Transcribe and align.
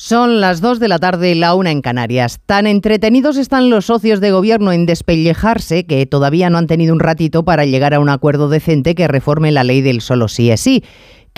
Son 0.00 0.40
las 0.40 0.60
2 0.60 0.78
de 0.78 0.86
la 0.86 1.00
tarde, 1.00 1.34
la 1.34 1.56
una 1.56 1.72
en 1.72 1.82
Canarias. 1.82 2.38
Tan 2.46 2.68
entretenidos 2.68 3.36
están 3.36 3.68
los 3.68 3.86
socios 3.86 4.20
de 4.20 4.30
gobierno 4.30 4.70
en 4.70 4.86
despellejarse 4.86 5.86
que 5.86 6.06
todavía 6.06 6.50
no 6.50 6.58
han 6.58 6.68
tenido 6.68 6.94
un 6.94 7.00
ratito 7.00 7.44
para 7.44 7.64
llegar 7.64 7.94
a 7.94 7.98
un 7.98 8.08
acuerdo 8.08 8.48
decente 8.48 8.94
que 8.94 9.08
reforme 9.08 9.50
la 9.50 9.64
ley 9.64 9.80
del 9.80 10.00
solo 10.00 10.28
sí 10.28 10.52
es 10.52 10.60
sí 10.60 10.84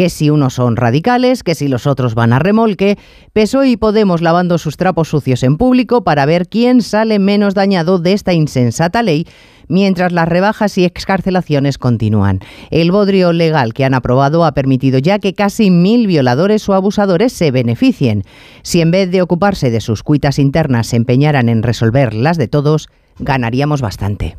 que 0.00 0.08
si 0.08 0.30
unos 0.30 0.54
son 0.54 0.76
radicales, 0.76 1.42
que 1.42 1.54
si 1.54 1.68
los 1.68 1.86
otros 1.86 2.14
van 2.14 2.32
a 2.32 2.38
remolque, 2.38 2.96
PSOE 3.34 3.68
y 3.68 3.76
Podemos 3.76 4.22
lavando 4.22 4.56
sus 4.56 4.78
trapos 4.78 5.08
sucios 5.08 5.42
en 5.42 5.58
público 5.58 6.04
para 6.04 6.24
ver 6.24 6.48
quién 6.48 6.80
sale 6.80 7.18
menos 7.18 7.52
dañado 7.52 7.98
de 7.98 8.14
esta 8.14 8.32
insensata 8.32 9.02
ley 9.02 9.26
mientras 9.68 10.12
las 10.12 10.26
rebajas 10.26 10.78
y 10.78 10.86
excarcelaciones 10.86 11.76
continúan. 11.76 12.40
El 12.70 12.92
bodrio 12.92 13.34
legal 13.34 13.74
que 13.74 13.84
han 13.84 13.92
aprobado 13.92 14.46
ha 14.46 14.52
permitido 14.52 14.98
ya 14.98 15.18
que 15.18 15.34
casi 15.34 15.70
mil 15.70 16.06
violadores 16.06 16.66
o 16.70 16.72
abusadores 16.72 17.34
se 17.34 17.50
beneficien. 17.50 18.24
Si 18.62 18.80
en 18.80 18.92
vez 18.92 19.10
de 19.10 19.20
ocuparse 19.20 19.70
de 19.70 19.82
sus 19.82 20.02
cuitas 20.02 20.38
internas 20.38 20.86
se 20.86 20.96
empeñaran 20.96 21.50
en 21.50 21.62
resolver 21.62 22.14
las 22.14 22.38
de 22.38 22.48
todos, 22.48 22.88
ganaríamos 23.18 23.82
bastante. 23.82 24.38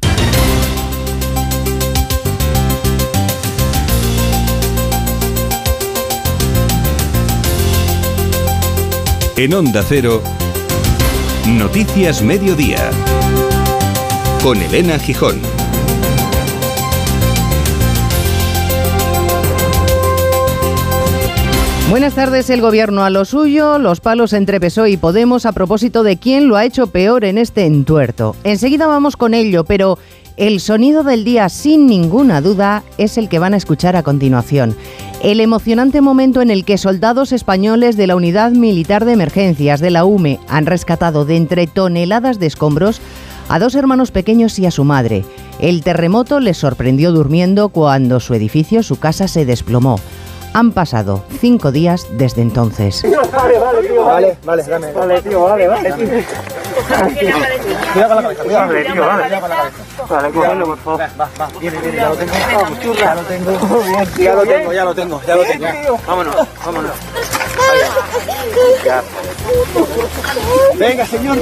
En 9.37 9.53
Onda 9.53 9.81
Cero, 9.87 10.21
Noticias 11.47 12.21
Mediodía, 12.21 12.91
con 14.43 14.61
Elena 14.61 14.99
Gijón. 14.99 15.39
Buenas 21.89 22.13
tardes, 22.13 22.49
el 22.49 22.61
gobierno 22.61 23.03
a 23.03 23.09
lo 23.09 23.25
suyo, 23.25 23.79
los 23.79 23.99
palos 24.01 24.33
entre 24.33 24.59
PSOE 24.59 24.91
y 24.91 24.97
Podemos 24.97 25.45
a 25.45 25.53
propósito 25.53 26.03
de 26.03 26.17
quién 26.17 26.47
lo 26.47 26.57
ha 26.57 26.65
hecho 26.65 26.87
peor 26.87 27.23
en 27.23 27.37
este 27.37 27.65
entuerto. 27.65 28.35
Enseguida 28.43 28.85
vamos 28.87 29.15
con 29.15 29.33
ello, 29.33 29.63
pero 29.63 29.97
el 30.37 30.59
sonido 30.59 31.03
del 31.03 31.23
día, 31.23 31.49
sin 31.49 31.87
ninguna 31.87 32.41
duda, 32.41 32.83
es 32.97 33.17
el 33.17 33.29
que 33.29 33.39
van 33.39 33.53
a 33.53 33.57
escuchar 33.57 33.95
a 33.95 34.03
continuación. 34.03 34.75
El 35.23 35.39
emocionante 35.39 36.01
momento 36.01 36.41
en 36.41 36.49
el 36.49 36.65
que 36.65 36.79
soldados 36.79 37.31
españoles 37.31 37.95
de 37.95 38.07
la 38.07 38.15
Unidad 38.15 38.53
Militar 38.53 39.05
de 39.05 39.13
Emergencias 39.13 39.79
de 39.79 39.91
la 39.91 40.03
UME 40.03 40.39
han 40.47 40.65
rescatado 40.65 41.25
de 41.25 41.37
entre 41.37 41.67
toneladas 41.67 42.39
de 42.39 42.47
escombros 42.47 43.01
a 43.47 43.59
dos 43.59 43.75
hermanos 43.75 44.09
pequeños 44.09 44.57
y 44.57 44.65
a 44.65 44.71
su 44.71 44.83
madre. 44.83 45.23
El 45.59 45.83
terremoto 45.83 46.39
les 46.39 46.57
sorprendió 46.57 47.11
durmiendo 47.11 47.69
cuando 47.69 48.19
su 48.19 48.33
edificio, 48.33 48.81
su 48.81 48.97
casa, 48.97 49.27
se 49.27 49.45
desplomó. 49.45 49.99
Han 50.53 50.71
pasado 50.73 51.23
cinco 51.39 51.71
días 51.71 52.07
desde 52.11 52.41
entonces. 52.41 53.03
Vale, 53.31 53.57
vale, 53.57 53.87
tío. 53.87 54.03
Vale, 54.03 54.37
vale, 54.43 54.63
dame. 54.63 54.91
Vale, 54.91 55.21
tío, 55.21 55.43
vale, 55.43 55.67
vale. 55.67 56.25
Cuidado 57.93 58.15
con 58.15 58.23
la 58.23 58.35
cabeza, 58.35 58.43
cuidado. 58.43 58.67
Vale, 58.67 58.83
tío, 58.83 59.01
vale. 59.05 59.39
Con 59.39 59.49
la 59.49 59.55
cabeza. 59.55 60.05
Vale, 60.09 60.31
cógelo, 60.31 60.65
por 60.65 60.77
favor. 60.79 61.01
Va, 61.01 61.29
va, 61.39 61.47
viene, 61.59 61.79
viene, 61.79 61.97
ya 61.97 62.09
lo 62.09 62.15
tengo. 62.15 62.33
Ya 62.93 63.15
lo 63.15 63.21
tengo. 63.21 63.51
Ya 64.17 64.33
lo 64.35 64.43
tengo, 64.43 64.73
ya 64.73 64.83
lo 64.85 64.93
tengo, 64.95 65.21
ya 65.25 65.35
lo 65.35 65.43
tengo. 65.43 65.99
Vámonos, 66.05 66.35
vámonos. 66.65 66.91
Ya. 68.83 69.03
Venga, 70.77 71.05
señor. 71.05 71.37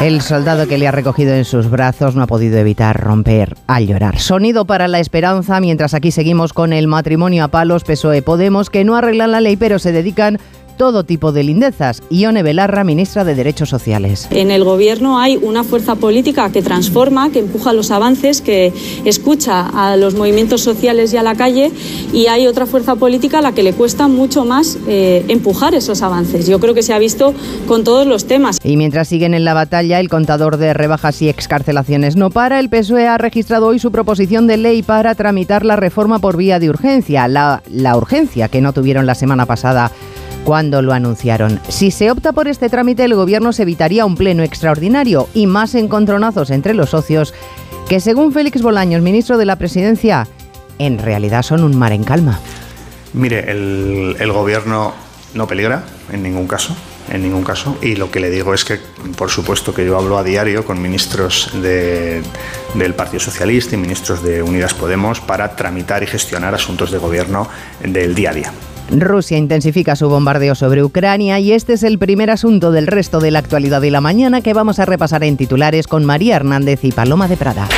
El 0.00 0.20
soldado 0.20 0.66
que 0.66 0.78
le 0.78 0.88
ha 0.88 0.92
recogido 0.92 1.34
en 1.34 1.44
sus 1.44 1.70
brazos 1.70 2.14
no 2.14 2.22
ha 2.22 2.26
podido 2.26 2.58
evitar 2.58 2.98
romper 2.98 3.56
al 3.66 3.86
llorar. 3.86 4.18
Sonido 4.18 4.64
para 4.64 4.88
la 4.88 5.00
esperanza, 5.00 5.60
mientras 5.60 5.94
aquí 5.94 6.10
seguimos 6.10 6.52
con 6.52 6.72
el 6.72 6.86
matrimonio 6.86 7.44
a 7.44 7.48
palos 7.48 7.84
PSOE 7.84 8.22
Podemos, 8.22 8.70
que 8.70 8.84
no 8.84 8.96
arreglan 8.96 9.32
la 9.32 9.40
ley 9.40 9.56
pero 9.56 9.78
se 9.78 9.92
dedican 9.92 10.38
todo 10.80 11.04
tipo 11.04 11.30
de 11.30 11.42
lindezas. 11.42 12.02
Ione 12.08 12.42
Belarra, 12.42 12.84
ministra 12.84 13.22
de 13.22 13.34
Derechos 13.34 13.68
Sociales. 13.68 14.26
En 14.30 14.50
el 14.50 14.64
Gobierno 14.64 15.18
hay 15.18 15.36
una 15.36 15.62
fuerza 15.62 15.96
política 15.96 16.50
que 16.52 16.62
transforma, 16.62 17.30
que 17.30 17.40
empuja 17.40 17.74
los 17.74 17.90
avances, 17.90 18.40
que 18.40 18.72
escucha 19.04 19.66
a 19.74 19.98
los 19.98 20.14
movimientos 20.14 20.62
sociales 20.62 21.12
y 21.12 21.18
a 21.18 21.22
la 21.22 21.34
calle, 21.34 21.70
y 22.14 22.28
hay 22.28 22.46
otra 22.46 22.64
fuerza 22.64 22.96
política 22.96 23.40
a 23.40 23.42
la 23.42 23.52
que 23.52 23.62
le 23.62 23.74
cuesta 23.74 24.08
mucho 24.08 24.46
más 24.46 24.78
eh, 24.88 25.22
empujar 25.28 25.74
esos 25.74 26.00
avances. 26.00 26.46
Yo 26.46 26.58
creo 26.60 26.72
que 26.72 26.82
se 26.82 26.94
ha 26.94 26.98
visto 26.98 27.34
con 27.68 27.84
todos 27.84 28.06
los 28.06 28.24
temas. 28.24 28.56
Y 28.64 28.78
mientras 28.78 29.06
siguen 29.06 29.34
en 29.34 29.44
la 29.44 29.52
batalla, 29.52 30.00
el 30.00 30.08
contador 30.08 30.56
de 30.56 30.72
rebajas 30.72 31.20
y 31.20 31.28
excarcelaciones 31.28 32.16
no 32.16 32.30
para. 32.30 32.58
El 32.58 32.70
PSOE 32.70 33.06
ha 33.06 33.18
registrado 33.18 33.66
hoy 33.66 33.80
su 33.80 33.92
proposición 33.92 34.46
de 34.46 34.56
ley 34.56 34.82
para 34.82 35.14
tramitar 35.14 35.62
la 35.62 35.76
reforma 35.76 36.20
por 36.20 36.38
vía 36.38 36.58
de 36.58 36.70
urgencia, 36.70 37.28
la, 37.28 37.62
la 37.70 37.98
urgencia 37.98 38.48
que 38.48 38.62
no 38.62 38.72
tuvieron 38.72 39.04
la 39.04 39.14
semana 39.14 39.44
pasada 39.44 39.92
cuando 40.44 40.82
lo 40.82 40.92
anunciaron. 40.92 41.60
Si 41.68 41.90
se 41.90 42.10
opta 42.10 42.32
por 42.32 42.48
este 42.48 42.68
trámite, 42.68 43.04
el 43.04 43.14
Gobierno 43.14 43.52
se 43.52 43.62
evitaría 43.62 44.04
un 44.04 44.16
pleno 44.16 44.42
extraordinario 44.42 45.28
y 45.34 45.46
más 45.46 45.74
encontronazos 45.74 46.50
entre 46.50 46.74
los 46.74 46.90
socios, 46.90 47.34
que 47.88 48.00
según 48.00 48.32
Félix 48.32 48.62
Bolaños, 48.62 49.02
ministro 49.02 49.38
de 49.38 49.46
la 49.46 49.56
Presidencia, 49.56 50.26
en 50.78 50.98
realidad 50.98 51.42
son 51.42 51.62
un 51.62 51.76
mar 51.76 51.92
en 51.92 52.04
calma. 52.04 52.40
Mire, 53.12 53.50
el, 53.50 54.32
Gobierno 54.32 54.94
no 55.34 55.46
peligra 55.46 55.84
en 56.12 56.22
ningún 56.22 56.46
caso 56.46 56.74
en 57.10 57.22
ningún 57.22 57.42
caso. 57.42 57.76
Y 57.82 57.96
lo 57.96 58.08
que 58.10 58.20
le 58.20 58.30
digo 58.30 58.54
es 58.54 58.64
que, 58.64 58.78
por 59.16 59.30
supuesto, 59.30 59.74
que 59.74 59.84
yo 59.84 59.98
hablo 59.98 60.16
a 60.16 60.22
diario 60.22 60.64
con 60.64 60.80
ministros 60.80 61.50
de, 61.60 62.22
del 62.74 62.94
Partido 62.94 63.18
Socialista 63.18 63.74
y 63.74 63.78
ministros 63.78 64.22
de 64.22 64.42
Unidas 64.42 64.74
Podemos 64.74 65.20
para 65.20 65.56
tramitar 65.56 66.04
y 66.04 66.06
gestionar 66.06 66.54
asuntos 66.54 66.92
de 66.92 66.98
gobierno 66.98 67.48
del 67.82 68.14
día 68.14 68.30
a 68.30 68.34
día. 68.34 68.52
Rusia 68.92 69.38
intensifica 69.38 69.94
su 69.94 70.08
bombardeo 70.08 70.54
sobre 70.54 70.82
Ucrania 70.82 71.38
y 71.38 71.52
este 71.52 71.74
es 71.74 71.84
el 71.84 71.98
primer 71.98 72.30
asunto 72.30 72.72
del 72.72 72.88
resto 72.88 73.20
de 73.20 73.30
la 73.30 73.38
actualidad 73.38 73.80
de 73.80 73.90
la 73.90 74.00
mañana 74.00 74.40
que 74.40 74.52
vamos 74.52 74.80
a 74.80 74.84
repasar 74.84 75.22
en 75.22 75.36
titulares 75.36 75.86
con 75.86 76.04
María 76.04 76.36
Hernández 76.36 76.84
y 76.84 76.90
Paloma 76.90 77.28
de 77.28 77.36
Prada. 77.36 77.68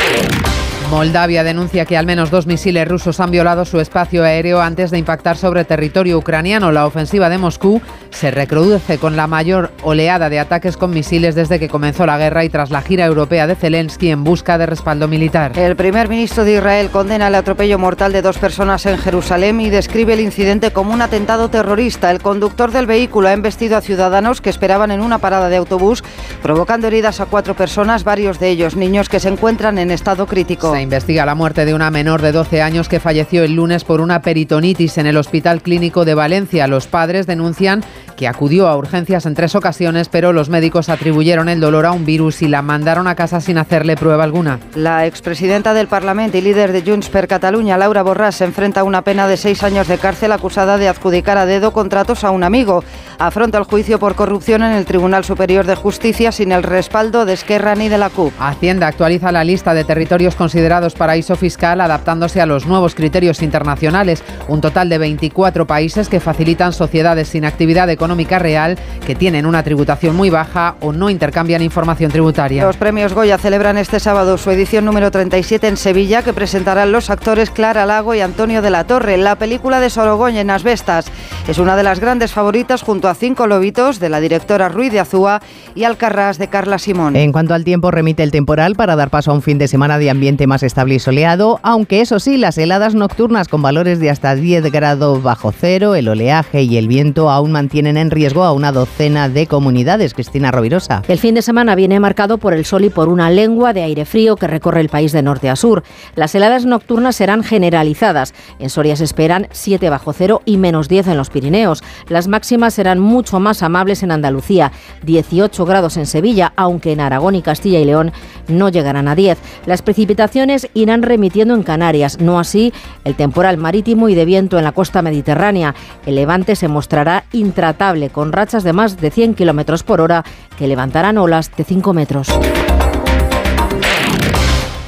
Moldavia 0.91 1.43
denuncia 1.43 1.87
que 1.87 1.97
al 1.97 2.05
menos 2.05 2.31
dos 2.31 2.47
misiles 2.47 2.87
rusos 2.87 3.19
han 3.19 3.31
violado 3.31 3.65
su 3.65 3.81
espacio 3.81 4.25
aéreo 4.25 4.61
antes 4.61 4.91
de 4.91 4.99
impactar 4.99 5.39
sobre 5.39 5.65
territorio 5.65 6.19
ucraniano. 6.19 6.71
La 6.71 6.85
ofensiva 6.85 7.31
de 7.31 7.39
Moscú 7.39 7.81
se 8.13 8.31
reproduce 8.31 8.99
con 8.99 9.17
la 9.17 9.27
mayor 9.27 9.73
oleada 9.83 10.29
de 10.29 10.39
ataques 10.39 10.77
con 10.77 10.91
misiles 10.91 11.35
desde 11.35 11.59
que 11.59 11.69
comenzó 11.69 12.07
la 12.07 12.19
guerra 12.19 12.45
y 12.45 12.49
tras 12.49 12.71
la 12.71 12.83
gira 12.83 13.07
europea 13.07 13.47
de 13.47 13.55
Zelensky 13.55 14.11
en 14.11 14.25
busca 14.25 14.59
de 14.59 14.67
respaldo 14.67 15.09
militar. 15.09 15.59
El 15.59 15.77
primer 15.77 16.09
ministro 16.09 16.45
de 16.45 16.55
Israel 16.55 16.91
condena 16.91 17.29
el 17.29 17.35
atropello 17.35 17.79
mortal 17.79 18.13
de 18.13 18.23
dos 18.23 18.39
personas 18.39 18.87
en 18.87 18.99
Jerusalén 18.99 19.61
y 19.61 19.71
describe 19.71 20.13
el 20.15 20.21
incidente 20.21 20.73
como 20.73 20.93
un 20.93 21.03
atentado 21.03 21.49
terrorista. 21.49 22.11
El 22.11 22.21
conductor 22.21 22.71
del 22.71 22.87
vehículo 22.87 23.29
ha 23.29 23.33
embestido 23.33 23.77
a 23.77 23.81
ciudadanos 23.81 24.41
que 24.41 24.51
esperaban 24.51 24.91
en 24.91 25.01
una 25.01 25.19
parada 25.19 25.49
de 25.49 25.57
autobús, 25.57 26.05
provocando 26.43 26.87
heridas 26.87 27.21
a 27.21 27.27
cuatro 27.27 27.55
personas, 27.55 28.05
varios 28.05 28.39
de 28.39 28.51
ellos 28.51 28.77
niños 28.77 29.09
que 29.09 29.21
se 29.21 29.29
encuentran 29.29 29.79
en 29.79 29.91
estado 29.91 30.27
crítico. 30.27 30.73
Se 30.73 30.83
investiga 30.83 31.27
la 31.27 31.35
muerte 31.35 31.65
de 31.65 31.75
una 31.75 31.91
menor 31.91 32.23
de 32.23 32.33
12 32.33 32.63
años 32.63 32.89
que 32.89 33.01
falleció 33.01 33.45
el 33.45 33.55
lunes 33.55 33.85
por 33.85 34.01
una 34.01 34.23
peritonitis 34.23 34.99
en 34.99 35.07
el 35.07 35.17
Hospital 35.17 35.63
Clínico 35.63 36.05
de 36.05 36.15
Valencia. 36.15 36.67
Los 36.67 36.87
padres 36.87 37.27
denuncian 37.27 37.83
que 38.17 38.29
acudió 38.29 38.69
a 38.69 38.77
urgencias 38.77 39.27
en 39.27 39.35
tres 39.35 39.55
ocasiones, 39.55 40.09
pero 40.09 40.33
los 40.33 40.49
médicos 40.49 40.89
atribuyeron 40.89 41.49
el 41.49 41.61
dolor 41.61 41.87
a 41.87 41.93
un 41.93 42.05
virus 42.05 42.43
y 42.43 42.49
la 42.49 42.63
mandaron 42.63 43.07
a 43.07 43.15
casa 43.15 43.41
sin 43.41 43.59
hacerle 43.59 43.97
prueba 43.97 44.25
alguna. 44.25 44.59
La 44.75 45.07
expresidenta 45.07 45.75
del 45.75 45.89
Parlamento 45.89 46.39
y 46.39 46.41
líder 46.41 46.73
de 46.73 46.83
Junts 46.83 47.09
per 47.09 47.29
Catalunya, 47.29 47.77
Laura 47.77 48.05
Borràs, 48.05 48.33
se 48.33 48.45
enfrenta 48.45 48.81
a 48.81 48.85
una 48.85 49.03
pena 49.03 49.29
de 49.29 49.37
seis 49.37 49.63
años 49.63 49.89
de 49.89 49.99
cárcel 49.99 50.33
acusada 50.33 50.79
de 50.79 50.89
adjudicar 50.89 51.39
a 51.39 51.47
dedo 51.47 51.73
contratos 51.73 52.25
a 52.25 52.31
un 52.31 52.45
amigo. 52.45 52.85
Afronta 53.19 53.59
el 53.59 53.65
juicio 53.65 53.99
por 53.99 54.15
corrupción 54.15 54.63
en 54.63 54.73
el 54.73 54.85
Tribunal 54.85 55.25
Superior 55.25 55.67
de 55.67 55.77
Justicia 55.77 56.33
sin 56.33 56.53
el 56.53 56.63
respaldo 56.63 57.25
de 57.25 57.35
Esquerra 57.35 57.75
ni 57.75 57.89
de 57.89 57.99
la 57.99 58.11
CUP. 58.11 58.33
Hacienda 58.39 58.87
actualiza 58.87 59.33
la 59.33 59.45
lista 59.45 59.75
de 59.75 59.85
territorios 59.85 60.35
considerados 60.35 60.95
paraíso 60.95 61.37
fiscal 61.37 61.81
adaptándose 61.81 62.41
a 62.41 62.47
los 62.47 62.67
nuevos 62.67 62.95
criterios 62.95 63.43
internacionales. 63.43 64.23
Un 64.49 64.61
total 64.61 64.89
de 64.89 64.99
24 64.99 65.67
países 65.67 66.09
que 66.09 66.21
facilitan 66.21 66.73
sociedades 66.73 67.29
sin 67.29 67.45
actividad 67.45 67.89
económica 67.93 68.39
real 68.39 68.79
que 69.07 69.15
tienen 69.15 69.47
una 69.47 69.63
tributación 69.63 70.17
muy 70.17 70.31
baja 70.31 70.77
o 70.81 70.93
no 70.93 71.11
intercambian 71.11 71.63
información 71.63 72.11
tributaria. 72.11 72.65
Los 72.65 72.77
premios 72.77 73.15
Goya 73.15 73.39
celebran 73.39 73.79
este 73.79 74.01
sábado 74.01 74.39
su 74.39 74.51
edición 74.51 74.85
número 74.85 75.11
37 75.11 75.69
en 75.69 75.77
Sevilla 75.77 76.23
que 76.23 76.33
presentarán 76.33 76.93
los 76.93 77.11
actores 77.11 77.51
Clara 77.51 77.87
Lago 77.87 78.15
y 78.15 78.21
Antonio 78.21 78.63
de 78.63 78.71
la 78.71 78.85
Torre. 78.85 79.17
La 79.17 79.37
película 79.37 79.81
de 79.81 79.91
Sorogoña 79.91 80.41
en 80.41 80.51
Asbestas 80.51 81.07
es 81.49 81.59
una 81.59 81.77
de 81.77 81.83
las 81.83 82.01
grandes 82.01 82.33
favoritas 82.33 82.83
junto 82.83 83.09
a 83.09 83.15
Cinco 83.15 83.47
Lobitos 83.47 84.01
de 84.01 84.09
la 84.09 84.21
directora 84.21 84.69
Ruiz 84.69 84.93
de 84.93 85.01
Azúa 85.01 85.41
y 85.75 85.85
Alcarrás 85.85 86.39
de 86.39 86.49
Carla 86.49 86.79
Simón. 86.79 87.17
En 87.17 87.33
cuanto 87.33 87.55
al 87.55 87.65
tiempo, 87.65 87.91
remite 87.91 88.23
el 88.23 88.31
temporal 88.31 88.75
para 88.77 88.97
dar 88.97 89.11
paso 89.11 89.31
a 89.31 89.35
un 89.35 89.43
fin 89.43 89.59
de 89.59 89.69
semana 89.69 89.99
de 89.99 90.11
ambiente 90.11 90.47
más 90.47 90.63
estable 90.63 90.95
y 90.95 90.99
soleado, 90.99 91.61
aunque 91.63 92.01
eso 92.01 92.21
sí, 92.21 92.37
las 92.37 92.59
heladas 92.59 92.95
nocturnas 92.95 93.49
con 93.49 93.63
valores 93.63 93.99
de 93.99 94.11
hasta 94.11 94.35
10 94.35 94.71
grados 94.71 95.23
bajo 95.23 95.53
cero, 95.53 95.95
el 95.95 96.09
oleaje 96.09 96.63
y 96.63 96.77
el 96.77 96.89
viento 96.89 97.31
aún 97.31 97.53
mantienen 97.53 97.82
mantienen 97.83 97.97
en 97.97 98.11
riesgo 98.13 98.45
a 98.45 98.53
una 98.53 98.71
docena 98.71 99.29
de 99.29 99.49
comunidades. 99.49 100.15
Cristina 100.15 100.53
Rovirosa. 100.53 101.03
El 101.09 101.19
fin 101.19 101.35
de 101.35 101.43
semana 101.43 101.75
viene 101.75 101.99
marcado 101.99 102.39
por 102.39 102.55
el 102.55 102.65
sol 102.65 102.85
y 102.85 102.91
por 102.91 103.09
una 103.09 103.29
lengua 103.29 103.73
de 103.73 103.83
aire 103.83 104.05
frío 104.05 104.37
que 104.37 104.47
recorre 104.47 104.81
el 104.81 104.89
país 104.89 105.11
de 105.11 105.21
norte 105.23 105.51
a 105.51 105.57
sur. 105.57 105.83
Las 106.15 106.33
heladas 106.37 106.65
nocturnas 106.65 107.17
serán 107.17 107.43
generalizadas. 107.43 108.35
En 108.61 108.71
Soria 108.71 108.95
se 108.95 109.03
esperan 109.03 109.49
7 109.51 109.91
bajo 109.91 110.13
cero 110.13 110.43
y 110.45 110.59
menos 110.59 110.89
10 110.89 111.09
en 111.09 111.17
los 111.17 111.31
Pirineos. 111.31 111.83
Las 112.09 112.29
máximas 112.29 112.75
serán 112.75 113.01
mucho 113.01 113.41
más 113.41 113.65
amables 113.65 114.05
en 114.05 114.13
Andalucía, 114.13 114.71
18 115.03 115.65
grados 115.65 115.97
en 115.97 116.07
Sevilla, 116.07 116.53
aunque 116.55 116.93
en 116.93 117.01
Aragón 117.01 117.35
y 117.35 117.43
Castilla 117.43 117.81
y 117.81 117.85
León 117.85 118.13
no 118.47 118.69
llegarán 118.69 119.09
a 119.09 119.17
10. 119.17 119.39
Las 119.67 119.83
precipitaciones 119.83 120.69
irán 120.75 121.03
remitiendo 121.03 121.55
en 121.55 121.65
Canarias, 121.65 122.21
no 122.21 122.39
así 122.39 122.73
el 123.03 123.17
temporal 123.17 123.57
marítimo 123.57 124.09
y 124.09 124.15
de 124.15 124.25
viento 124.25 124.57
en 124.59 124.65
la 124.65 124.73
costa 124.73 125.03
mediterránea. 125.03 125.75
El 126.07 126.15
levante 126.15 126.55
se 126.55 126.69
mostrará 126.69 127.25
intratable 127.73 128.11
con 128.11 128.33
rachas 128.33 128.65
de 128.65 128.73
más 128.75 128.99
de 128.99 129.11
100 129.11 129.35
kilómetros 129.35 129.83
por 129.83 130.01
hora 130.01 130.25
que 130.59 130.67
levantarán 130.67 131.17
olas 131.17 131.51
de 131.57 131.65
5 131.65 131.95
metros. 131.95 132.29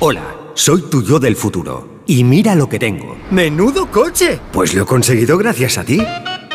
Hola, 0.01 0.23
soy 0.55 0.83
tu 0.91 1.03
yo 1.03 1.19
del 1.19 1.35
futuro. 1.35 2.03
Y 2.07 2.25
mira 2.25 2.55
lo 2.55 2.69
que 2.69 2.79
tengo. 2.79 3.17
¡Menudo 3.31 3.87
coche! 3.91 4.39
Pues 4.53 4.75
lo 4.75 4.83
he 4.83 4.87
conseguido 4.87 5.39
gracias 5.39 5.79
a 5.79 5.85
ti. 5.85 6.03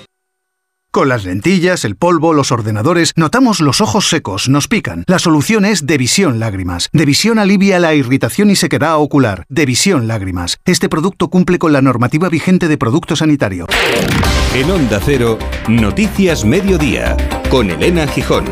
Con 0.93 1.07
las 1.07 1.23
lentillas, 1.23 1.85
el 1.85 1.95
polvo, 1.95 2.33
los 2.33 2.51
ordenadores, 2.51 3.13
notamos 3.15 3.61
los 3.61 3.79
ojos 3.79 4.09
secos, 4.09 4.49
nos 4.49 4.67
pican. 4.67 5.05
La 5.07 5.19
solución 5.19 5.63
es 5.63 5.85
Devisión 5.87 6.37
Lágrimas. 6.37 6.89
Devisión 6.91 7.39
alivia 7.39 7.79
la 7.79 7.93
irritación 7.95 8.49
y 8.49 8.57
sequedad 8.57 8.97
ocular. 8.97 9.45
Devisión 9.47 10.09
Lágrimas. 10.09 10.57
Este 10.65 10.89
producto 10.89 11.29
cumple 11.29 11.59
con 11.59 11.71
la 11.71 11.81
normativa 11.81 12.27
vigente 12.27 12.67
de 12.67 12.77
producto 12.77 13.15
sanitario. 13.15 13.67
En 14.53 14.69
Onda 14.69 14.99
Cero, 15.01 15.39
Noticias 15.69 16.43
Mediodía, 16.43 17.15
con 17.49 17.69
Elena 17.69 18.05
Gijón. 18.05 18.43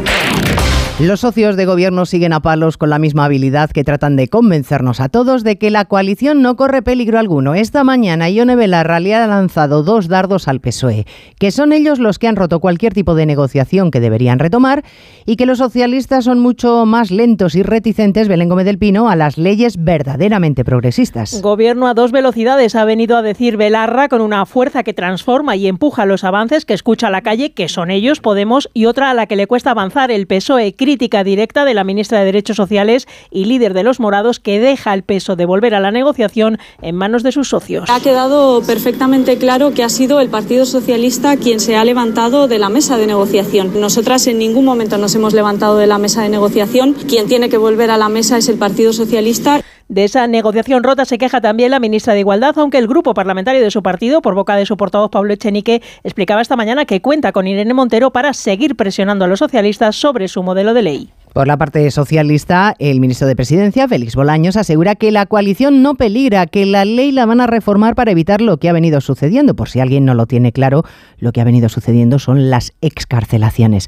Los 1.02 1.22
socios 1.22 1.56
de 1.56 1.66
gobierno 1.66 2.06
siguen 2.06 2.34
a 2.34 2.42
palos 2.42 2.76
con 2.76 2.90
la 2.90 3.00
misma 3.00 3.24
habilidad 3.24 3.70
que 3.70 3.86
tratan 3.86 4.18
de 4.18 4.28
convencernos 4.28 5.00
a 5.00 5.08
todos 5.08 5.46
de 5.46 5.58
que 5.58 5.70
la 5.70 5.86
coalición 5.86 6.42
no 6.42 6.58
corre 6.58 6.82
peligro 6.82 7.18
alguno. 7.20 7.56
Esta 7.56 7.86
mañana 7.86 8.30
Ione 8.30 8.58
Belarra 8.58 9.00
le 9.00 9.16
ha 9.16 9.26
lanzado 9.26 9.82
dos 9.84 10.10
dardos 10.10 10.50
al 10.50 10.60
PSOE, 10.60 11.06
que 11.40 11.52
son 11.52 11.72
ellos 11.72 12.00
los 12.00 12.20
que 12.20 12.28
han 12.28 12.36
roto 12.36 12.60
cualquier 12.60 12.94
tipo 12.94 13.16
de 13.16 13.26
negociación 13.26 13.92
que 13.92 14.02
deberían 14.02 14.40
retomar 14.40 14.84
y 15.26 15.38
que 15.38 15.46
los 15.46 15.60
socialistas 15.60 16.26
son 16.26 16.42
mucho 16.42 16.86
más 16.86 17.12
lentos 17.12 17.56
y 17.56 17.64
reticentes, 17.64 18.28
Belén 18.28 18.50
Gómez 18.50 18.66
del 18.66 18.78
Pino, 18.78 19.10
a 19.10 19.16
las 19.16 19.38
leyes 19.38 19.82
verdaderamente 19.82 20.66
progresistas. 20.66 21.42
Gobierno 21.42 21.88
a 21.88 21.94
dos 21.94 22.12
velocidades 22.12 22.76
ha 22.76 22.84
venido 22.84 23.16
a 23.16 23.22
decir 23.22 23.56
Belarra 23.56 24.10
con 24.10 24.20
una 24.20 24.46
fuerza 24.46 24.84
que 24.84 24.94
transforma 24.94 25.56
y 25.56 25.68
empuja 25.68 26.06
los 26.06 26.26
avances 26.26 26.66
que 26.66 26.74
escucha 26.74 27.10
la 27.10 27.22
calle, 27.22 27.54
que 27.54 27.70
son 27.70 27.90
ellos, 27.90 28.20
Podemos, 28.20 28.70
y 28.74 28.84
otra 28.84 29.12
a 29.12 29.14
la 29.14 29.28
que 29.28 29.38
le 29.38 29.48
cuesta 29.48 29.72
avanzar 29.72 30.12
el 30.12 30.28
PSOE 30.28 30.74
crítica 30.90 31.24
directa 31.24 31.66
de 31.66 31.76
la 31.76 31.84
ministra 31.84 32.18
de 32.18 32.26
Derechos 32.26 32.58
Sociales 32.58 33.08
y 33.30 33.46
líder 33.46 33.76
de 33.76 33.84
los 33.84 34.00
morados 34.00 34.40
que 34.40 34.60
deja 34.60 34.92
el 34.96 35.04
peso 35.04 35.36
de 35.36 35.46
volver 35.46 35.76
a 35.76 35.80
la 35.80 35.92
negociación 35.92 36.58
en 36.82 36.96
manos 36.96 37.22
de 37.22 37.32
sus 37.32 37.48
socios. 37.48 37.88
Ha 37.92 38.00
quedado 38.00 38.64
perfectamente 38.64 39.38
claro 39.38 39.72
que 39.72 39.84
ha 39.84 39.90
sido 39.90 40.20
el 40.20 40.30
Partido 40.30 40.66
Socialista 40.66 41.38
quien 41.38 41.60
se 41.60 41.76
ha 41.76 41.86
levantado 41.86 42.48
de 42.48 42.58
la 42.58 42.70
mesa 42.70 42.98
de 42.98 43.06
negociación. 43.06 43.80
Nosotras 43.80 44.26
en 44.26 44.40
ningún 44.40 44.66
momento 44.66 44.98
nos 44.98 45.14
hemos 45.14 45.36
levantado 45.36 45.78
de 45.78 45.86
la 45.86 46.00
mesa 46.00 46.24
de 46.24 46.30
negociación. 46.30 46.94
Quien 46.94 47.28
tiene 47.28 47.50
que 47.50 47.58
volver 47.58 47.92
a 47.92 47.98
la 47.98 48.10
mesa 48.10 48.40
es 48.40 48.50
el 48.50 48.58
Partido 48.58 48.92
Socialista. 48.92 49.62
De 49.90 50.04
esa 50.04 50.28
negociación 50.28 50.84
rota 50.84 51.04
se 51.04 51.18
queja 51.18 51.42
también 51.42 51.72
la 51.72 51.80
ministra 51.80 52.14
de 52.14 52.20
Igualdad, 52.20 52.54
aunque 52.60 52.78
el 52.78 52.88
grupo 52.88 53.16
parlamentario 53.16 53.60
de 53.60 53.72
su 53.72 53.82
partido, 53.82 54.22
por 54.22 54.36
boca 54.36 54.56
de 54.56 54.68
su 54.68 54.78
portavoz 54.78 55.10
Pablo 55.10 55.34
Echenique, 55.34 55.82
explicaba 56.04 56.44
esta 56.44 56.56
mañana 56.56 56.86
que 56.86 57.02
cuenta 57.02 57.32
con 57.32 57.48
Irene 57.48 57.74
Montero 57.74 58.12
para 58.12 58.34
seguir 58.34 58.76
presionando 58.76 59.26
a 59.26 59.28
los 59.28 59.40
socialistas 59.40 59.96
sobre 59.96 60.28
su 60.28 60.44
modelo 60.44 60.76
de 60.76 60.84
ley. 60.84 61.10
Por 61.34 61.48
la 61.48 61.58
parte 61.58 61.90
socialista, 61.90 62.76
el 62.78 63.00
ministro 63.00 63.26
de 63.26 63.36
Presidencia, 63.36 63.88
Félix 63.88 64.16
Bolaños, 64.16 64.58
asegura 64.58 64.94
que 64.94 65.12
la 65.12 65.26
coalición 65.26 65.82
no 65.82 65.96
peligra, 65.96 66.46
que 66.46 66.68
la 66.68 66.86
ley 66.86 67.12
la 67.12 67.26
van 67.26 67.42
a 67.42 67.48
reformar 67.48 67.96
para 67.96 68.12
evitar 68.12 68.42
lo 68.42 68.58
que 68.58 68.70
ha 68.70 68.74
venido 68.74 69.02
sucediendo. 69.02 69.56
Por 69.56 69.70
si 69.70 69.80
alguien 69.80 70.06
no 70.06 70.14
lo 70.14 70.28
tiene 70.28 70.52
claro, 70.52 70.84
lo 71.18 71.32
que 71.32 71.42
ha 71.42 71.46
venido 71.46 71.68
sucediendo 71.68 72.20
son 72.20 72.52
las 72.52 72.74
excarcelaciones. 72.82 73.88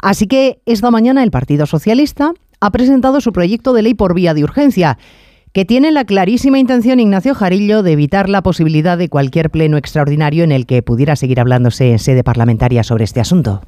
Así 0.00 0.26
que 0.26 0.58
esta 0.66 0.90
mañana 0.90 1.22
el 1.22 1.30
Partido 1.30 1.66
Socialista 1.66 2.32
ha 2.58 2.70
presentado 2.72 3.20
su 3.20 3.32
proyecto 3.32 3.72
de 3.74 3.82
ley 3.82 3.94
por 3.94 4.12
vía 4.12 4.34
de 4.34 4.42
urgencia 4.42 4.98
que 5.56 5.64
tiene 5.64 5.90
la 5.90 6.04
clarísima 6.04 6.58
intención 6.58 7.00
Ignacio 7.00 7.34
Jarillo 7.34 7.82
de 7.82 7.92
evitar 7.92 8.28
la 8.28 8.42
posibilidad 8.42 8.98
de 8.98 9.08
cualquier 9.08 9.48
pleno 9.48 9.78
extraordinario 9.78 10.44
en 10.44 10.52
el 10.52 10.66
que 10.66 10.82
pudiera 10.82 11.16
seguir 11.16 11.40
hablándose 11.40 11.92
en 11.92 11.98
sede 11.98 12.22
parlamentaria 12.22 12.82
sobre 12.82 13.04
este 13.04 13.20
asunto. 13.20 13.62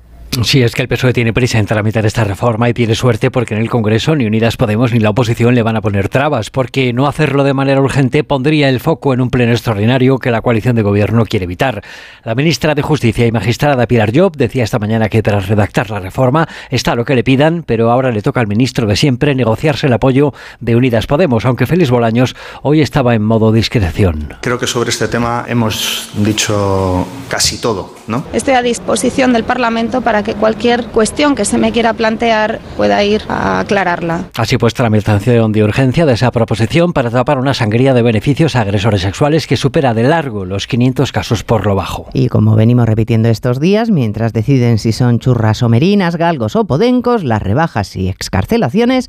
Sí, 0.44 0.62
es 0.62 0.74
que 0.74 0.82
el 0.82 0.88
PSOE 0.88 1.12
tiene 1.12 1.32
prisa 1.32 1.58
en 1.58 1.66
tramitar 1.66 2.06
esta 2.06 2.22
reforma 2.22 2.68
y 2.68 2.74
tiene 2.74 2.94
suerte 2.94 3.30
porque 3.30 3.54
en 3.54 3.60
el 3.60 3.68
Congreso 3.68 4.14
ni 4.14 4.24
Unidas 4.24 4.56
Podemos 4.56 4.92
ni 4.92 5.00
la 5.00 5.10
oposición 5.10 5.54
le 5.54 5.62
van 5.62 5.76
a 5.76 5.80
poner 5.80 6.08
trabas, 6.08 6.50
porque 6.50 6.92
no 6.92 7.08
hacerlo 7.08 7.42
de 7.42 7.54
manera 7.54 7.80
urgente 7.80 8.22
pondría 8.22 8.68
el 8.68 8.78
foco 8.78 9.12
en 9.12 9.20
un 9.20 9.30
pleno 9.30 9.52
extraordinario 9.52 10.18
que 10.18 10.30
la 10.30 10.40
coalición 10.40 10.76
de 10.76 10.82
gobierno 10.82 11.24
quiere 11.26 11.44
evitar. 11.44 11.82
La 12.22 12.36
ministra 12.36 12.74
de 12.76 12.82
Justicia 12.82 13.26
y 13.26 13.32
magistrada 13.32 13.86
Pilar 13.86 14.12
Job 14.14 14.36
decía 14.36 14.62
esta 14.62 14.78
mañana 14.78 15.08
que 15.08 15.22
tras 15.22 15.48
redactar 15.48 15.90
la 15.90 15.98
reforma 15.98 16.48
está 16.70 16.94
lo 16.94 17.04
que 17.04 17.16
le 17.16 17.24
pidan, 17.24 17.64
pero 17.66 17.90
ahora 17.90 18.12
le 18.12 18.22
toca 18.22 18.40
al 18.40 18.46
ministro 18.46 18.86
de 18.86 18.96
siempre 18.96 19.34
negociarse 19.34 19.88
el 19.88 19.92
apoyo 19.92 20.32
de 20.60 20.76
Unidas 20.76 21.06
Podemos, 21.06 21.44
aunque 21.46 21.66
Félix 21.66 21.90
Bolaños 21.90 22.36
hoy 22.62 22.80
estaba 22.80 23.14
en 23.14 23.22
modo 23.22 23.50
discreción. 23.50 24.34
Creo 24.40 24.58
que 24.58 24.68
sobre 24.68 24.90
este 24.90 25.08
tema 25.08 25.46
hemos 25.48 26.10
dicho 26.16 27.06
casi 27.28 27.60
todo, 27.60 27.94
¿no? 28.06 28.24
Estoy 28.32 28.54
a 28.54 28.62
disposición 28.62 29.32
del 29.32 29.44
Parlamento 29.44 30.00
para 30.00 30.22
que 30.22 30.27
cualquier 30.34 30.86
cuestión 30.86 31.34
que 31.34 31.44
se 31.44 31.58
me 31.58 31.72
quiera 31.72 31.92
plantear 31.92 32.60
pueda 32.76 33.02
ir 33.04 33.22
a 33.28 33.60
aclararla. 33.60 34.24
Así 34.36 34.58
pues, 34.58 34.74
tramitación 34.74 35.52
de 35.52 35.64
urgencia 35.64 36.06
de 36.06 36.14
esa 36.14 36.30
proposición 36.30 36.92
para 36.92 37.10
tapar 37.10 37.38
una 37.38 37.54
sangría 37.54 37.94
de 37.94 38.02
beneficios 38.02 38.56
a 38.56 38.62
agresores 38.62 39.02
sexuales 39.02 39.46
que 39.46 39.56
supera 39.56 39.94
de 39.94 40.04
largo 40.04 40.44
los 40.44 40.66
500 40.66 41.12
casos 41.12 41.44
por 41.44 41.66
lo 41.66 41.74
bajo. 41.74 42.08
Y 42.12 42.28
como 42.28 42.56
venimos 42.56 42.86
repitiendo 42.86 43.28
estos 43.28 43.60
días, 43.60 43.90
mientras 43.90 44.32
deciden 44.32 44.78
si 44.78 44.92
son 44.92 45.18
churras 45.18 45.62
o 45.62 45.68
merinas, 45.68 46.16
galgos 46.16 46.56
o 46.56 46.66
podencos, 46.66 47.24
las 47.24 47.42
rebajas 47.42 47.96
y 47.96 48.08
excarcelaciones 48.08 49.08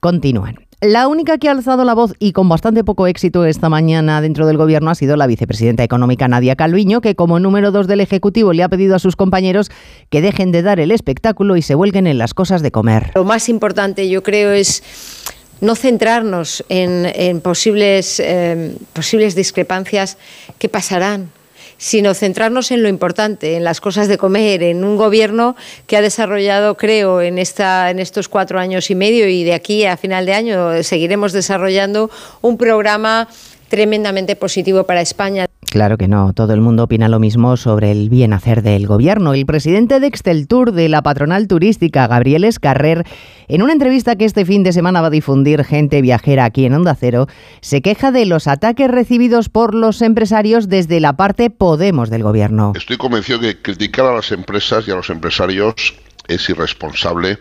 continúan. 0.00 0.69
La 0.82 1.08
única 1.08 1.36
que 1.36 1.46
ha 1.46 1.52
alzado 1.52 1.84
la 1.84 1.92
voz 1.92 2.14
y 2.18 2.32
con 2.32 2.48
bastante 2.48 2.84
poco 2.84 3.06
éxito 3.06 3.44
esta 3.44 3.68
mañana 3.68 4.22
dentro 4.22 4.46
del 4.46 4.56
gobierno 4.56 4.90
ha 4.90 4.94
sido 4.94 5.14
la 5.16 5.26
vicepresidenta 5.26 5.84
económica 5.84 6.26
Nadia 6.26 6.56
Calviño, 6.56 7.02
que 7.02 7.14
como 7.14 7.38
número 7.38 7.70
dos 7.70 7.86
del 7.86 8.00
Ejecutivo 8.00 8.54
le 8.54 8.62
ha 8.62 8.68
pedido 8.70 8.96
a 8.96 8.98
sus 8.98 9.14
compañeros 9.14 9.70
que 10.08 10.22
dejen 10.22 10.52
de 10.52 10.62
dar 10.62 10.80
el 10.80 10.90
espectáculo 10.90 11.58
y 11.58 11.62
se 11.62 11.74
vuelquen 11.74 12.06
en 12.06 12.16
las 12.16 12.32
cosas 12.32 12.62
de 12.62 12.70
comer. 12.70 13.10
Lo 13.14 13.24
más 13.24 13.50
importante 13.50 14.08
yo 14.08 14.22
creo 14.22 14.52
es 14.52 14.82
no 15.60 15.74
centrarnos 15.74 16.64
en, 16.70 17.42
posibles, 17.42 18.18
eh, 18.18 18.74
posibles 18.94 19.34
discrepancias 19.34 20.16
que 20.58 20.70
pasarán 20.70 21.28
sino 21.80 22.12
centrarnos 22.12 22.70
en 22.72 22.82
lo 22.82 22.90
importante, 22.90 23.56
en 23.56 23.64
las 23.64 23.80
cosas 23.80 24.06
de 24.06 24.18
comer, 24.18 24.62
en 24.62 24.84
un 24.84 24.98
gobierno 24.98 25.56
que 25.86 25.96
ha 25.96 26.02
desarrollado, 26.02 26.76
creo, 26.76 27.22
en, 27.22 27.38
esta, 27.38 27.90
en 27.90 27.98
estos 27.98 28.28
cuatro 28.28 28.60
años 28.60 28.90
y 28.90 28.94
medio 28.94 29.26
y 29.28 29.44
de 29.44 29.54
aquí 29.54 29.86
a 29.86 29.96
final 29.96 30.26
de 30.26 30.34
año 30.34 30.82
seguiremos 30.82 31.32
desarrollando 31.32 32.10
un 32.42 32.58
programa 32.58 33.28
tremendamente 33.68 34.36
positivo 34.36 34.84
para 34.84 35.00
España. 35.00 35.46
Claro 35.70 35.98
que 35.98 36.08
no, 36.08 36.32
todo 36.32 36.52
el 36.52 36.60
mundo 36.60 36.82
opina 36.82 37.08
lo 37.08 37.20
mismo 37.20 37.56
sobre 37.56 37.92
el 37.92 38.10
bien 38.10 38.32
hacer 38.32 38.62
del 38.62 38.88
gobierno. 38.88 39.34
El 39.34 39.46
presidente 39.46 40.00
de 40.00 40.08
Exceltur 40.08 40.72
de 40.72 40.88
la 40.88 41.00
patronal 41.00 41.46
turística, 41.46 42.08
Gabriel 42.08 42.42
Escarrer, 42.42 43.04
en 43.46 43.62
una 43.62 43.72
entrevista 43.72 44.16
que 44.16 44.24
este 44.24 44.44
fin 44.44 44.64
de 44.64 44.72
semana 44.72 45.00
va 45.00 45.06
a 45.06 45.10
difundir 45.10 45.62
gente 45.62 46.02
viajera 46.02 46.44
aquí 46.44 46.64
en 46.64 46.74
Onda 46.74 46.96
Cero, 46.96 47.28
se 47.60 47.82
queja 47.82 48.10
de 48.10 48.26
los 48.26 48.48
ataques 48.48 48.90
recibidos 48.90 49.48
por 49.48 49.76
los 49.76 50.02
empresarios 50.02 50.68
desde 50.68 50.98
la 50.98 51.12
parte 51.12 51.50
Podemos 51.50 52.10
del 52.10 52.24
gobierno. 52.24 52.72
Estoy 52.74 52.96
convencido 52.96 53.38
que 53.38 53.62
criticar 53.62 54.06
a 54.06 54.14
las 54.14 54.32
empresas 54.32 54.88
y 54.88 54.90
a 54.90 54.96
los 54.96 55.08
empresarios 55.08 55.94
es 56.26 56.50
irresponsable 56.50 57.38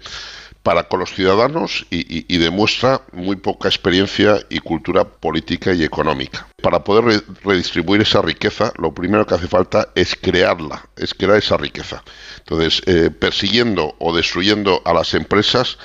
para 0.69 0.83
con 0.83 0.99
los 0.99 1.15
ciudadanos 1.15 1.87
y, 1.89 2.37
demuestra 2.37 3.01
muy 3.11 3.37
poca 3.37 3.67
experiencia 3.67 4.39
y 4.49 4.59
cultura 4.59 5.03
política 5.03 5.73
y 5.73 5.83
económica. 5.83 6.45
Para 6.61 6.83
poder 6.83 7.23
redistribuir 7.43 8.01
esa 8.03 8.21
riqueza, 8.21 8.71
lo 8.77 8.93
primero 8.93 9.25
que 9.25 9.33
hace 9.33 9.47
falta 9.47 9.89
es 9.95 10.15
crearla, 10.15 10.87
es 10.95 11.15
crear 11.15 11.37
esa 11.37 11.57
riqueza. 11.57 12.03
Entonces, 12.37 12.83
eh, 12.85 13.09
persiguiendo 13.09 13.95
o 13.97 14.15
destruyendo 14.15 14.83
a 14.85 14.93
las 14.93 15.15
empresas, 15.15 15.79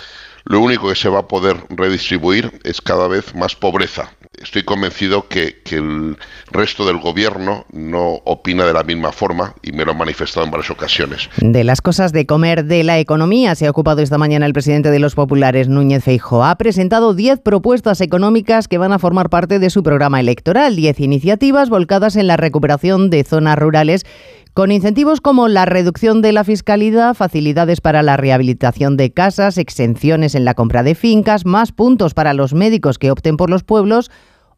lo 0.45 0.61
único 0.61 0.91
que 0.91 0.97
se 0.97 1.09
va 1.09 1.21
a 1.21 1.29
poder 1.29 1.57
redistribuir 1.71 2.61
es 2.63 2.83
cada 2.83 3.09
vez 3.09 3.35
más 3.35 3.57
pobreza. 3.57 4.13
Estoy 4.43 4.63
convencido 4.63 5.29
que, 5.29 5.63
el 5.71 6.17
resto 6.51 6.87
del 6.87 6.99
gobierno 6.99 7.67
no 7.73 8.21
opina 8.25 8.65
de 8.65 8.73
la 8.73 8.85
misma 8.85 9.11
forma 9.11 9.55
y 9.63 9.73
me 9.73 9.85
lo 9.85 9.93
ha 9.93 9.95
manifestado 9.95 10.47
en 10.47 10.53
varias 10.53 10.71
ocasiones. 10.71 11.29
De 11.39 11.65
las 11.65 11.81
cosas 11.81 12.13
de 12.13 12.27
comer 12.27 12.65
de 12.65 12.85
la 12.85 12.99
economía 12.99 13.55
se 13.55 13.67
ha 13.67 13.71
ocupado 13.71 14.03
esta 14.03 14.19
mañana 14.19 14.47
el 14.47 14.53
presidente 14.53 14.91
de 14.91 14.99
los 14.99 15.15
populares, 15.15 15.69
Núñez 15.69 16.05
Feijóo. 16.05 16.45
Ha 16.45 16.57
presentado 16.57 17.15
10 17.15 17.41
propuestas 17.41 18.01
económicas 18.01 18.69
que 18.69 18.79
van 18.79 18.93
a 18.93 18.99
formar 18.99 19.31
parte 19.31 19.59
de 19.59 19.71
su 19.71 19.83
programa 19.83 20.21
electoral, 20.21 20.77
10 20.77 21.01
iniciativas 21.01 21.69
volcadas 21.69 22.17
en 22.17 22.27
la 22.27 22.37
recuperación 22.37 23.11
de 23.11 23.25
zonas 23.25 23.59
rurales 23.59 24.05
con 24.55 24.71
incentivos 24.71 25.21
como 25.21 25.49
la 25.49 25.67
reducción 25.67 26.23
de 26.23 26.31
la 26.31 26.45
fiscalidad, 26.45 27.15
facilidades 27.15 27.81
para 27.81 28.05
la 28.05 28.17
rehabilitación 28.17 28.97
de 28.97 29.11
casas, 29.13 29.59
exenciones 29.59 30.37
en 30.37 30.45
la 30.45 30.55
compra 30.55 30.85
de 30.85 30.95
fincas, 30.95 31.45
más 31.45 31.73
puntos 31.73 32.15
para 32.15 32.35
los 32.35 32.55
médicos 32.55 32.99
que 32.99 33.11
opten 33.11 33.37
por 33.37 33.51
los 33.51 33.65
pueblos 33.65 34.13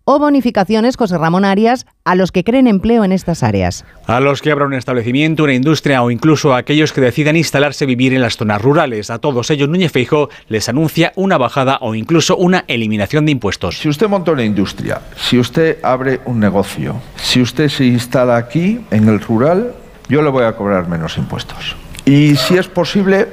o 0.05 0.19
bonificaciones, 0.21 0.97
José 0.97 1.17
Ramón 1.19 1.47
Arias, 1.47 1.87
a 2.05 2.15
los 2.15 2.31
que 2.31 2.45
creen 2.45 2.67
empleo 2.69 3.05
en 3.05 3.11
estas 3.11 3.43
áreas. 3.43 3.85
A 4.07 4.21
los 4.21 4.41
que 4.43 4.53
abran 4.53 4.69
un 4.69 4.75
establecimiento, 4.75 5.45
una 5.45 5.55
industria 5.55 6.03
o 6.03 6.11
incluso 6.11 6.53
a 6.53 6.59
aquellos 6.59 6.93
que 6.93 7.01
decidan 7.01 7.35
instalarse 7.35 7.87
vivir 7.87 8.13
en 8.13 8.21
las 8.21 8.37
zonas 8.37 8.61
rurales. 8.63 9.11
A 9.11 9.19
todos 9.19 9.51
ellos, 9.51 9.69
Núñez 9.69 9.91
Feijóo 9.91 10.29
les 10.47 10.69
anuncia 10.69 11.13
una 11.17 11.39
bajada 11.39 11.79
o 11.81 11.95
incluso 11.95 12.37
una 12.37 12.65
eliminación 12.69 13.25
de 13.25 13.33
impuestos. 13.33 13.79
Si 13.79 13.89
usted 13.89 14.09
monta 14.09 14.31
una 14.31 14.45
industria, 14.45 15.01
si 15.17 15.39
usted 15.39 15.79
abre 15.83 16.21
un 16.27 16.39
negocio, 16.39 17.01
si 17.17 17.41
usted 17.41 17.69
se 17.69 17.87
instala 17.87 18.37
aquí, 18.37 18.83
en 18.93 19.09
el 19.09 19.21
rural, 19.21 19.75
yo 20.09 20.23
le 20.23 20.31
voy 20.31 20.45
a 20.45 20.57
cobrar 20.57 20.89
menos 20.89 21.17
impuestos. 21.19 21.77
Y 22.05 22.37
si 22.37 22.57
es 22.57 22.69
posible, 22.69 23.29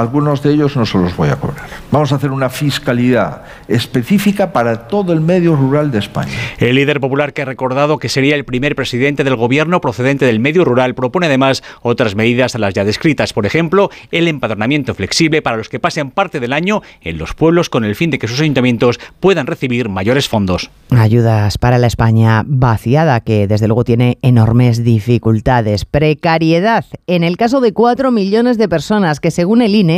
algunos 0.00 0.42
de 0.42 0.52
ellos 0.52 0.76
no 0.76 0.86
se 0.86 0.96
los 0.96 1.14
voy 1.14 1.28
a 1.28 1.36
cobrar. 1.36 1.66
Vamos 1.90 2.10
a 2.12 2.16
hacer 2.16 2.30
una 2.30 2.48
fiscalidad 2.48 3.42
específica 3.68 4.52
para 4.52 4.88
todo 4.88 5.12
el 5.12 5.20
medio 5.20 5.54
rural 5.56 5.90
de 5.90 5.98
España. 5.98 6.32
El 6.58 6.76
líder 6.76 7.00
popular 7.00 7.34
que 7.34 7.42
ha 7.42 7.44
recordado 7.44 7.98
que 7.98 8.08
sería 8.08 8.34
el 8.34 8.44
primer 8.44 8.74
presidente 8.74 9.24
del 9.24 9.36
gobierno 9.36 9.80
procedente 9.82 10.24
del 10.24 10.40
medio 10.40 10.64
rural 10.64 10.94
propone 10.94 11.26
además 11.26 11.62
otras 11.82 12.14
medidas 12.14 12.54
a 12.54 12.58
las 12.58 12.72
ya 12.72 12.84
descritas, 12.84 13.34
por 13.34 13.44
ejemplo, 13.44 13.90
el 14.10 14.26
empadronamiento 14.26 14.94
flexible 14.94 15.42
para 15.42 15.58
los 15.58 15.68
que 15.68 15.80
pasen 15.80 16.10
parte 16.10 16.40
del 16.40 16.54
año 16.54 16.80
en 17.02 17.18
los 17.18 17.34
pueblos 17.34 17.68
con 17.68 17.84
el 17.84 17.94
fin 17.94 18.10
de 18.10 18.18
que 18.18 18.28
sus 18.28 18.40
ayuntamientos 18.40 18.98
puedan 19.20 19.46
recibir 19.46 19.90
mayores 19.90 20.28
fondos. 20.28 20.70
Ayudas 20.90 21.58
para 21.58 21.78
la 21.78 21.86
España 21.86 22.42
vaciada 22.46 23.20
que 23.20 23.46
desde 23.46 23.68
luego 23.68 23.84
tiene 23.84 24.18
enormes 24.22 24.82
dificultades. 24.82 25.84
Precariedad 25.84 26.86
en 27.06 27.22
el 27.22 27.36
caso 27.36 27.60
de 27.60 27.74
4 27.74 28.10
millones 28.10 28.56
de 28.56 28.68
personas 28.68 29.20
que 29.20 29.30
según 29.30 29.60
el 29.60 29.74
INE 29.74 29.89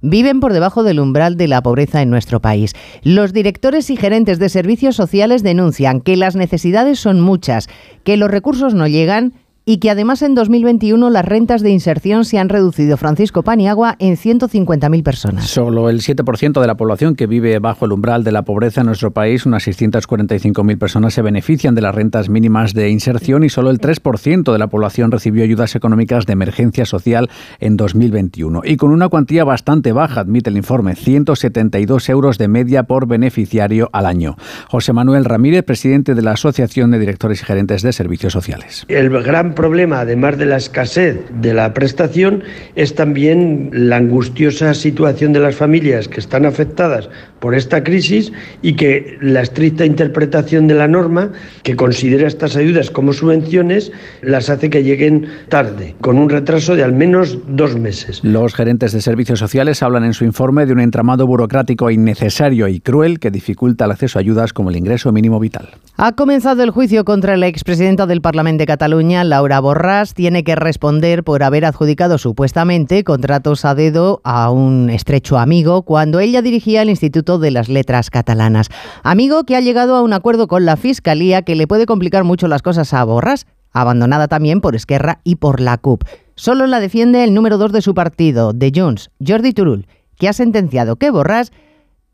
viven 0.00 0.40
por 0.40 0.52
debajo 0.52 0.82
del 0.82 1.00
umbral 1.00 1.36
de 1.36 1.48
la 1.48 1.62
pobreza 1.62 2.02
en 2.02 2.10
nuestro 2.10 2.40
país. 2.40 2.74
Los 3.02 3.32
directores 3.32 3.90
y 3.90 3.96
gerentes 3.96 4.38
de 4.38 4.48
servicios 4.48 4.96
sociales 4.96 5.42
denuncian 5.42 6.00
que 6.00 6.16
las 6.16 6.36
necesidades 6.36 6.98
son 6.98 7.20
muchas, 7.20 7.68
que 8.04 8.16
los 8.16 8.30
recursos 8.30 8.74
no 8.74 8.86
llegan 8.86 9.34
y 9.68 9.80
que 9.80 9.90
además 9.90 10.22
en 10.22 10.34
2021 10.34 11.10
las 11.10 11.26
rentas 11.26 11.60
de 11.60 11.68
inserción 11.68 12.24
se 12.24 12.38
han 12.38 12.48
reducido, 12.48 12.96
Francisco 12.96 13.42
Paniagua, 13.42 13.96
en 13.98 14.16
150.000 14.16 15.02
personas. 15.02 15.46
Solo 15.46 15.90
el 15.90 16.00
7% 16.00 16.58
de 16.58 16.66
la 16.66 16.78
población 16.78 17.14
que 17.14 17.26
vive 17.26 17.58
bajo 17.58 17.84
el 17.84 17.92
umbral 17.92 18.24
de 18.24 18.32
la 18.32 18.44
pobreza 18.44 18.80
en 18.80 18.86
nuestro 18.86 19.10
país, 19.10 19.44
unas 19.44 19.68
645.000 19.68 20.78
personas, 20.78 21.12
se 21.12 21.20
benefician 21.20 21.74
de 21.74 21.82
las 21.82 21.94
rentas 21.94 22.30
mínimas 22.30 22.72
de 22.72 22.88
inserción 22.88 23.44
y 23.44 23.50
solo 23.50 23.68
el 23.68 23.78
3% 23.78 24.50
de 24.50 24.58
la 24.58 24.68
población 24.68 25.10
recibió 25.10 25.44
ayudas 25.44 25.76
económicas 25.76 26.24
de 26.24 26.32
emergencia 26.32 26.86
social 26.86 27.28
en 27.60 27.76
2021. 27.76 28.62
Y 28.64 28.78
con 28.78 28.90
una 28.90 29.10
cuantía 29.10 29.44
bastante 29.44 29.92
baja, 29.92 30.20
admite 30.22 30.48
el 30.48 30.56
informe, 30.56 30.94
172 30.94 32.08
euros 32.08 32.38
de 32.38 32.48
media 32.48 32.84
por 32.84 33.06
beneficiario 33.06 33.90
al 33.92 34.06
año. 34.06 34.36
José 34.68 34.94
Manuel 34.94 35.26
Ramírez, 35.26 35.62
presidente 35.62 36.14
de 36.14 36.22
la 36.22 36.32
Asociación 36.32 36.90
de 36.90 36.98
Directores 36.98 37.42
y 37.42 37.44
Gerentes 37.44 37.82
de 37.82 37.92
Servicios 37.92 38.32
Sociales. 38.32 38.86
El 38.88 39.10
gran 39.10 39.57
problema, 39.58 39.98
además 40.00 40.38
de 40.38 40.46
la 40.46 40.56
escasez 40.56 41.18
de 41.42 41.52
la 41.52 41.74
prestación, 41.74 42.44
es 42.76 42.94
también 42.94 43.70
la 43.72 43.96
angustiosa 43.96 44.72
situación 44.72 45.32
de 45.32 45.40
las 45.40 45.56
familias 45.56 46.06
que 46.06 46.20
están 46.20 46.46
afectadas 46.46 47.10
por 47.40 47.56
esta 47.56 47.82
crisis 47.82 48.32
y 48.62 48.74
que 48.74 49.18
la 49.20 49.40
estricta 49.40 49.84
interpretación 49.84 50.68
de 50.68 50.74
la 50.74 50.86
norma, 50.86 51.32
que 51.64 51.74
considera 51.74 52.28
estas 52.28 52.54
ayudas 52.54 52.92
como 52.92 53.12
subvenciones, 53.12 53.90
las 54.22 54.48
hace 54.48 54.70
que 54.70 54.84
lleguen 54.84 55.26
tarde, 55.48 55.96
con 56.00 56.18
un 56.18 56.30
retraso 56.30 56.76
de 56.76 56.84
al 56.84 56.92
menos 56.92 57.38
dos 57.48 57.76
meses. 57.76 58.20
Los 58.22 58.54
gerentes 58.54 58.92
de 58.92 59.00
servicios 59.00 59.40
sociales 59.40 59.82
hablan 59.82 60.04
en 60.04 60.14
su 60.14 60.24
informe 60.24 60.66
de 60.66 60.72
un 60.72 60.80
entramado 60.80 61.26
burocrático 61.26 61.90
innecesario 61.90 62.68
y 62.68 62.78
cruel 62.78 63.18
que 63.18 63.32
dificulta 63.32 63.86
el 63.86 63.90
acceso 63.90 64.20
a 64.20 64.22
ayudas 64.22 64.52
como 64.52 64.70
el 64.70 64.76
ingreso 64.76 65.10
mínimo 65.10 65.40
vital. 65.40 65.70
Ha 66.00 66.12
comenzado 66.12 66.62
el 66.62 66.70
juicio 66.70 67.04
contra 67.04 67.36
la 67.36 67.48
expresidenta 67.48 68.06
del 68.06 68.20
Parlamento 68.20 68.62
de 68.62 68.66
Cataluña, 68.66 69.24
Laura 69.24 69.60
Borràs 69.60 70.14
tiene 70.14 70.44
que 70.44 70.54
responder 70.54 71.24
por 71.24 71.42
haber 71.42 71.64
adjudicado 71.64 72.18
supuestamente 72.18 73.02
contratos 73.02 73.64
a 73.64 73.74
dedo 73.74 74.20
a 74.22 74.52
un 74.52 74.90
estrecho 74.90 75.38
amigo 75.38 75.82
cuando 75.82 76.20
ella 76.20 76.40
dirigía 76.40 76.82
el 76.82 76.90
Instituto 76.90 77.40
de 77.40 77.50
las 77.50 77.68
Letras 77.68 78.10
Catalanas. 78.10 78.68
Amigo 79.02 79.42
que 79.42 79.56
ha 79.56 79.60
llegado 79.60 79.96
a 79.96 80.02
un 80.02 80.12
acuerdo 80.12 80.46
con 80.46 80.64
la 80.64 80.76
Fiscalía 80.76 81.42
que 81.42 81.56
le 81.56 81.66
puede 81.66 81.84
complicar 81.84 82.22
mucho 82.22 82.46
las 82.46 82.62
cosas 82.62 82.94
a 82.94 83.04
Borràs, 83.04 83.46
abandonada 83.72 84.28
también 84.28 84.60
por 84.60 84.76
Esquerra 84.76 85.18
y 85.24 85.34
por 85.34 85.58
la 85.58 85.78
CUP. 85.78 86.04
Solo 86.36 86.68
la 86.68 86.78
defiende 86.78 87.24
el 87.24 87.34
número 87.34 87.58
dos 87.58 87.72
de 87.72 87.82
su 87.82 87.94
partido, 87.94 88.52
de 88.52 88.70
Junts, 88.72 89.10
Jordi 89.18 89.52
Turul, 89.52 89.88
que 90.16 90.28
ha 90.28 90.32
sentenciado 90.32 90.94
que 90.94 91.10
Borràs 91.10 91.50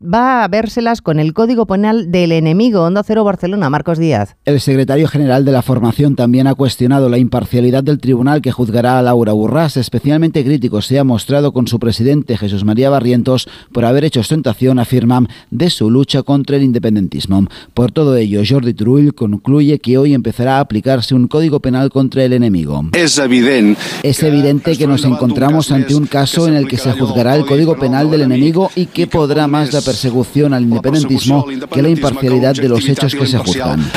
va 0.01 0.43
a 0.43 0.47
vérselas 0.47 1.01
con 1.01 1.19
el 1.19 1.33
Código 1.33 1.65
Penal 1.65 2.11
del 2.11 2.31
enemigo. 2.31 2.83
Onda 2.83 3.03
Cero 3.03 3.23
Barcelona, 3.23 3.69
Marcos 3.69 3.97
Díaz. 3.97 4.35
El 4.45 4.59
secretario 4.59 5.07
general 5.07 5.45
de 5.45 5.51
la 5.51 5.61
formación 5.61 6.15
también 6.15 6.47
ha 6.47 6.55
cuestionado 6.55 7.09
la 7.09 7.17
imparcialidad 7.17 7.83
del 7.83 7.99
tribunal 7.99 8.41
que 8.41 8.51
juzgará 8.51 8.99
a 8.99 9.01
Laura 9.01 9.33
Burrás. 9.33 9.77
Especialmente 9.77 10.43
crítico 10.43 10.81
se 10.81 10.99
ha 10.99 11.03
mostrado 11.03 11.53
con 11.53 11.67
su 11.67 11.79
presidente 11.79 12.37
Jesús 12.37 12.63
María 12.63 12.89
Barrientos 12.89 13.47
por 13.71 13.85
haber 13.85 14.05
hecho 14.05 14.19
ostentación, 14.19 14.79
afirman, 14.79 15.29
de 15.51 15.69
su 15.69 15.89
lucha 15.89 16.23
contra 16.23 16.57
el 16.57 16.63
independentismo. 16.63 17.47
Por 17.73 17.91
todo 17.91 18.15
ello, 18.17 18.41
Jordi 18.47 18.73
Turull 18.73 19.13
concluye 19.13 19.79
que 19.79 19.97
hoy 19.97 20.13
empezará 20.13 20.57
a 20.57 20.61
aplicarse 20.61 21.15
un 21.15 21.27
Código 21.27 21.59
Penal 21.59 21.89
contra 21.89 22.23
el 22.23 22.33
enemigo. 22.33 22.85
Es 22.93 23.17
evidente, 23.17 23.79
es 24.03 24.21
evidente 24.23 24.77
que 24.77 24.87
nos 24.87 25.03
encontramos 25.05 25.71
ante 25.71 25.95
un 25.95 26.05
caso 26.05 26.47
en 26.47 26.55
el 26.55 26.67
que 26.67 26.77
se 26.77 26.91
juzgará 26.91 27.35
el 27.35 27.45
Código 27.45 27.77
Penal 27.77 28.11
del 28.11 28.21
enemigo 28.21 28.69
y 28.75 28.87
que 28.87 29.07
podrá 29.07 29.47
más 29.47 29.71
de 29.71 29.84
persecución 29.85 30.53
al 30.53 30.63
independentismo 30.63 31.45
que 31.71 31.81
la 31.81 31.89
imparcialidad 31.89 32.55
de 32.55 32.69
los 32.69 32.87
hechos 32.87 33.15
que 33.15 33.25
se 33.25 33.37
juzgan. 33.37 33.89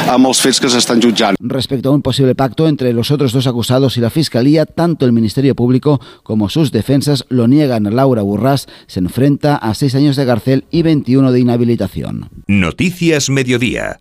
Respecto 1.40 1.88
a 1.88 1.92
un 1.92 2.02
posible 2.02 2.34
pacto 2.34 2.68
entre 2.68 2.92
los 2.92 3.10
otros 3.10 3.32
dos 3.32 3.46
acusados 3.46 3.96
y 3.96 4.00
la 4.00 4.10
Fiscalía, 4.10 4.66
tanto 4.66 5.06
el 5.06 5.12
Ministerio 5.12 5.54
Público 5.54 6.00
como 6.22 6.48
sus 6.48 6.70
defensas 6.70 7.24
lo 7.28 7.48
niegan. 7.48 7.84
Laura 7.94 8.22
Burras 8.22 8.66
se 8.86 9.00
enfrenta 9.00 9.56
a 9.56 9.74
seis 9.74 9.94
años 9.94 10.16
de 10.16 10.26
cárcel 10.26 10.64
y 10.70 10.82
21 10.82 11.32
de 11.32 11.40
inhabilitación. 11.40 12.28
Noticias 12.46 13.30
Mediodía. 13.30 14.00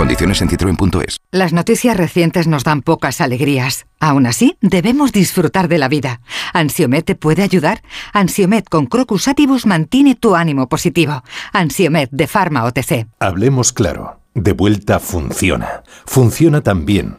Condiciones 0.00 0.40
en 0.40 0.48
citroen.es. 0.48 1.18
Las 1.30 1.52
noticias 1.52 1.94
recientes 1.94 2.46
nos 2.46 2.64
dan 2.64 2.80
pocas 2.80 3.20
alegrías. 3.20 3.84
Aún 4.00 4.26
así, 4.26 4.56
debemos 4.62 5.12
disfrutar 5.12 5.68
de 5.68 5.76
la 5.76 5.88
vida. 5.88 6.22
¿Ansiomet 6.54 7.04
te 7.04 7.16
puede 7.16 7.42
ayudar? 7.42 7.82
Ansiomet 8.14 8.66
con 8.66 8.86
Crocus 8.86 9.28
Atibus 9.28 9.66
mantiene 9.66 10.14
tu 10.14 10.36
ánimo 10.36 10.70
positivo. 10.70 11.22
Ansiomet 11.52 12.08
de 12.12 12.26
Pharma 12.26 12.64
OTC. 12.64 13.08
Hablemos 13.18 13.74
claro. 13.74 14.18
De 14.32 14.54
vuelta 14.54 15.00
funciona. 15.00 15.82
Funciona 16.06 16.62
tan 16.62 16.86
bien 16.86 17.18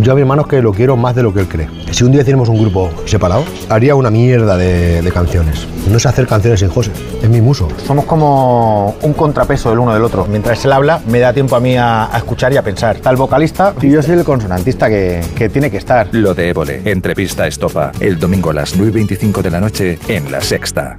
Yo 0.00 0.12
a 0.12 0.14
mi 0.14 0.22
hermano 0.22 0.42
es 0.42 0.48
que 0.48 0.62
lo 0.62 0.72
quiero 0.72 0.96
más 0.96 1.14
de 1.14 1.22
lo 1.22 1.34
que 1.34 1.40
él 1.40 1.48
cree. 1.48 1.68
Si 1.90 2.02
un 2.02 2.12
día 2.12 2.24
tenemos 2.24 2.48
un 2.48 2.58
grupo 2.58 2.90
separado, 3.04 3.44
haría 3.68 3.94
una 3.94 4.10
mierda 4.10 4.56
de, 4.56 5.02
de 5.02 5.12
canciones. 5.12 5.66
No 5.90 5.98
sé 5.98 6.08
hacer 6.08 6.26
canciones 6.26 6.60
sin 6.60 6.70
José, 6.70 6.90
es 7.22 7.28
mi 7.28 7.40
muso. 7.42 7.68
Somos 7.86 8.06
como 8.06 8.96
un 9.02 9.12
contrapeso 9.12 9.68
del 9.70 9.80
uno 9.80 9.92
del 9.92 10.02
otro. 10.02 10.26
Mientras 10.26 10.64
él 10.64 10.72
habla, 10.72 11.00
me 11.06 11.18
da 11.18 11.32
tiempo 11.34 11.56
a 11.56 11.60
mí 11.60 11.76
a, 11.76 12.14
a 12.14 12.16
escuchar 12.16 12.52
y 12.52 12.56
a 12.56 12.62
pensar. 12.62 12.96
Está 12.96 13.10
el 13.10 13.16
vocalista 13.16 13.74
y 13.82 13.90
yo 13.90 14.02
soy 14.02 14.14
el 14.14 14.24
consonantista 14.24 14.88
que, 14.88 15.20
que 15.36 15.50
tiene 15.50 15.70
que 15.70 15.76
estar. 15.76 16.08
Lo 16.12 16.32
de 16.34 16.48
Évole, 16.48 16.80
entrevista 16.84 17.46
estopa, 17.46 17.92
el 18.00 18.18
domingo 18.18 18.50
a 18.50 18.54
las 18.54 18.78
9.25 18.78 19.42
de 19.42 19.50
la 19.50 19.60
noche 19.60 19.98
en 20.08 20.32
La 20.32 20.40
Sexta. 20.40 20.98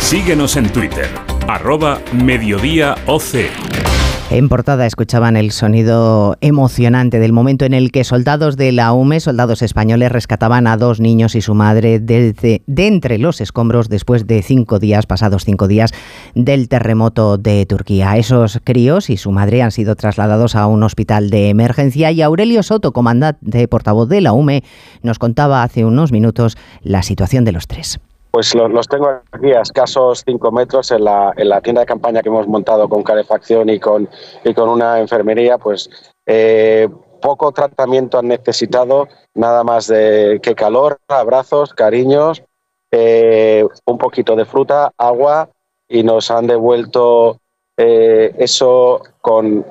Síguenos 0.00 0.56
en 0.56 0.70
Twitter, 0.70 1.08
arroba 1.46 1.98
mediodía 2.12 2.94
OC. 3.06 3.97
En 4.30 4.50
portada 4.50 4.84
escuchaban 4.84 5.38
el 5.38 5.52
sonido 5.52 6.36
emocionante 6.42 7.18
del 7.18 7.32
momento 7.32 7.64
en 7.64 7.72
el 7.72 7.90
que 7.90 8.04
soldados 8.04 8.58
de 8.58 8.72
la 8.72 8.92
UME, 8.92 9.20
soldados 9.20 9.62
españoles, 9.62 10.12
rescataban 10.12 10.66
a 10.66 10.76
dos 10.76 11.00
niños 11.00 11.34
y 11.34 11.40
su 11.40 11.54
madre 11.54 11.98
de 11.98 12.62
entre 12.66 13.16
los 13.16 13.40
escombros 13.40 13.88
después 13.88 14.26
de 14.26 14.42
cinco 14.42 14.78
días, 14.78 15.06
pasados 15.06 15.46
cinco 15.46 15.66
días, 15.66 15.94
del 16.34 16.68
terremoto 16.68 17.38
de 17.38 17.64
Turquía. 17.64 18.18
Esos 18.18 18.60
críos 18.62 19.08
y 19.08 19.16
su 19.16 19.32
madre 19.32 19.62
han 19.62 19.72
sido 19.72 19.96
trasladados 19.96 20.56
a 20.56 20.66
un 20.66 20.82
hospital 20.82 21.30
de 21.30 21.48
emergencia 21.48 22.12
y 22.12 22.20
Aurelio 22.20 22.62
Soto, 22.62 22.92
comandante 22.92 23.66
portavoz 23.66 24.10
de 24.10 24.20
la 24.20 24.34
UME, 24.34 24.62
nos 25.02 25.18
contaba 25.18 25.62
hace 25.62 25.86
unos 25.86 26.12
minutos 26.12 26.58
la 26.82 27.02
situación 27.02 27.46
de 27.46 27.52
los 27.52 27.66
tres. 27.66 27.98
Pues 28.30 28.54
los, 28.54 28.88
tengo 28.88 29.08
aquí 29.32 29.52
a 29.52 29.62
escasos 29.62 30.22
5 30.26 30.52
metros 30.52 30.90
en 30.90 31.04
la, 31.04 31.32
en 31.36 31.48
la, 31.48 31.60
tienda 31.60 31.80
de 31.80 31.86
campaña 31.86 32.22
que 32.22 32.28
hemos 32.28 32.46
montado 32.46 32.88
con 32.88 33.02
calefacción 33.02 33.70
y 33.70 33.80
con, 33.80 34.08
y 34.44 34.54
con 34.54 34.68
una 34.68 35.00
enfermería. 35.00 35.58
Pues 35.58 35.88
eh, 36.26 36.88
poco 37.20 37.52
tratamiento 37.52 38.18
han 38.18 38.28
necesitado, 38.28 39.08
nada 39.34 39.64
más 39.64 39.86
de 39.86 40.40
que 40.42 40.54
calor, 40.54 40.98
abrazos, 41.08 41.72
cariños, 41.72 42.42
eh, 42.90 43.66
un 43.86 43.98
poquito 43.98 44.36
de 44.36 44.44
fruta, 44.44 44.92
agua 44.96 45.48
y 45.88 46.02
nos 46.02 46.30
han 46.30 46.46
devuelto 46.46 47.38
eh, 47.76 48.34
eso 48.38 49.02
con, 49.20 49.64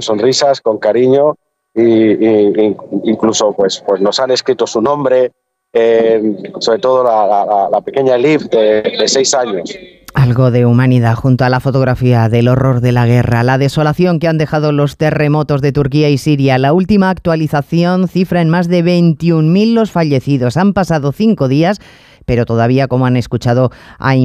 sonrisas, 0.00 0.60
con 0.60 0.78
cariño 0.78 1.36
y, 1.74 2.12
y, 2.12 2.76
incluso 3.04 3.52
pues, 3.52 3.82
pues 3.86 4.00
nos 4.00 4.20
han 4.20 4.30
escrito 4.30 4.66
su 4.66 4.82
nombre, 4.82 5.32
eh, 5.72 6.52
sobre 6.60 6.78
todo 6.78 7.04
la, 7.04 7.80
pequeña 7.80 8.16
Liv 8.16 8.48
de, 8.50 8.82
de, 8.82 9.08
seis 9.08 9.34
años. 9.34 9.74
Algo 10.14 10.50
de 10.50 10.66
humanidad 10.66 11.14
junto 11.14 11.44
a 11.44 11.48
la 11.48 11.60
fotografía 11.60 12.28
del 12.28 12.48
horror 12.48 12.82
de 12.82 12.92
la 12.92 13.06
guerra, 13.06 13.42
la 13.42 13.56
desolación 13.56 14.18
que 14.18 14.28
han 14.28 14.36
dejado 14.36 14.70
los 14.70 14.98
terremotos 14.98 15.62
de 15.62 15.72
Turquía 15.72 16.10
y 16.10 16.18
Siria. 16.18 16.58
La 16.58 16.74
última 16.74 17.08
actualización 17.08 18.08
cifra 18.08 18.42
en 18.42 18.50
más 18.50 18.68
de 18.68 18.84
21.000 18.84 19.72
los 19.72 19.90
fallecidos. 19.90 20.58
Han 20.58 20.74
pasado 20.74 21.12
cinco 21.12 21.48
días 21.48 21.80
pero 22.26 22.46
todavía, 22.46 22.88
como 22.88 23.06
han 23.06 23.16
escuchado, 23.16 23.70
hay, 23.98 24.24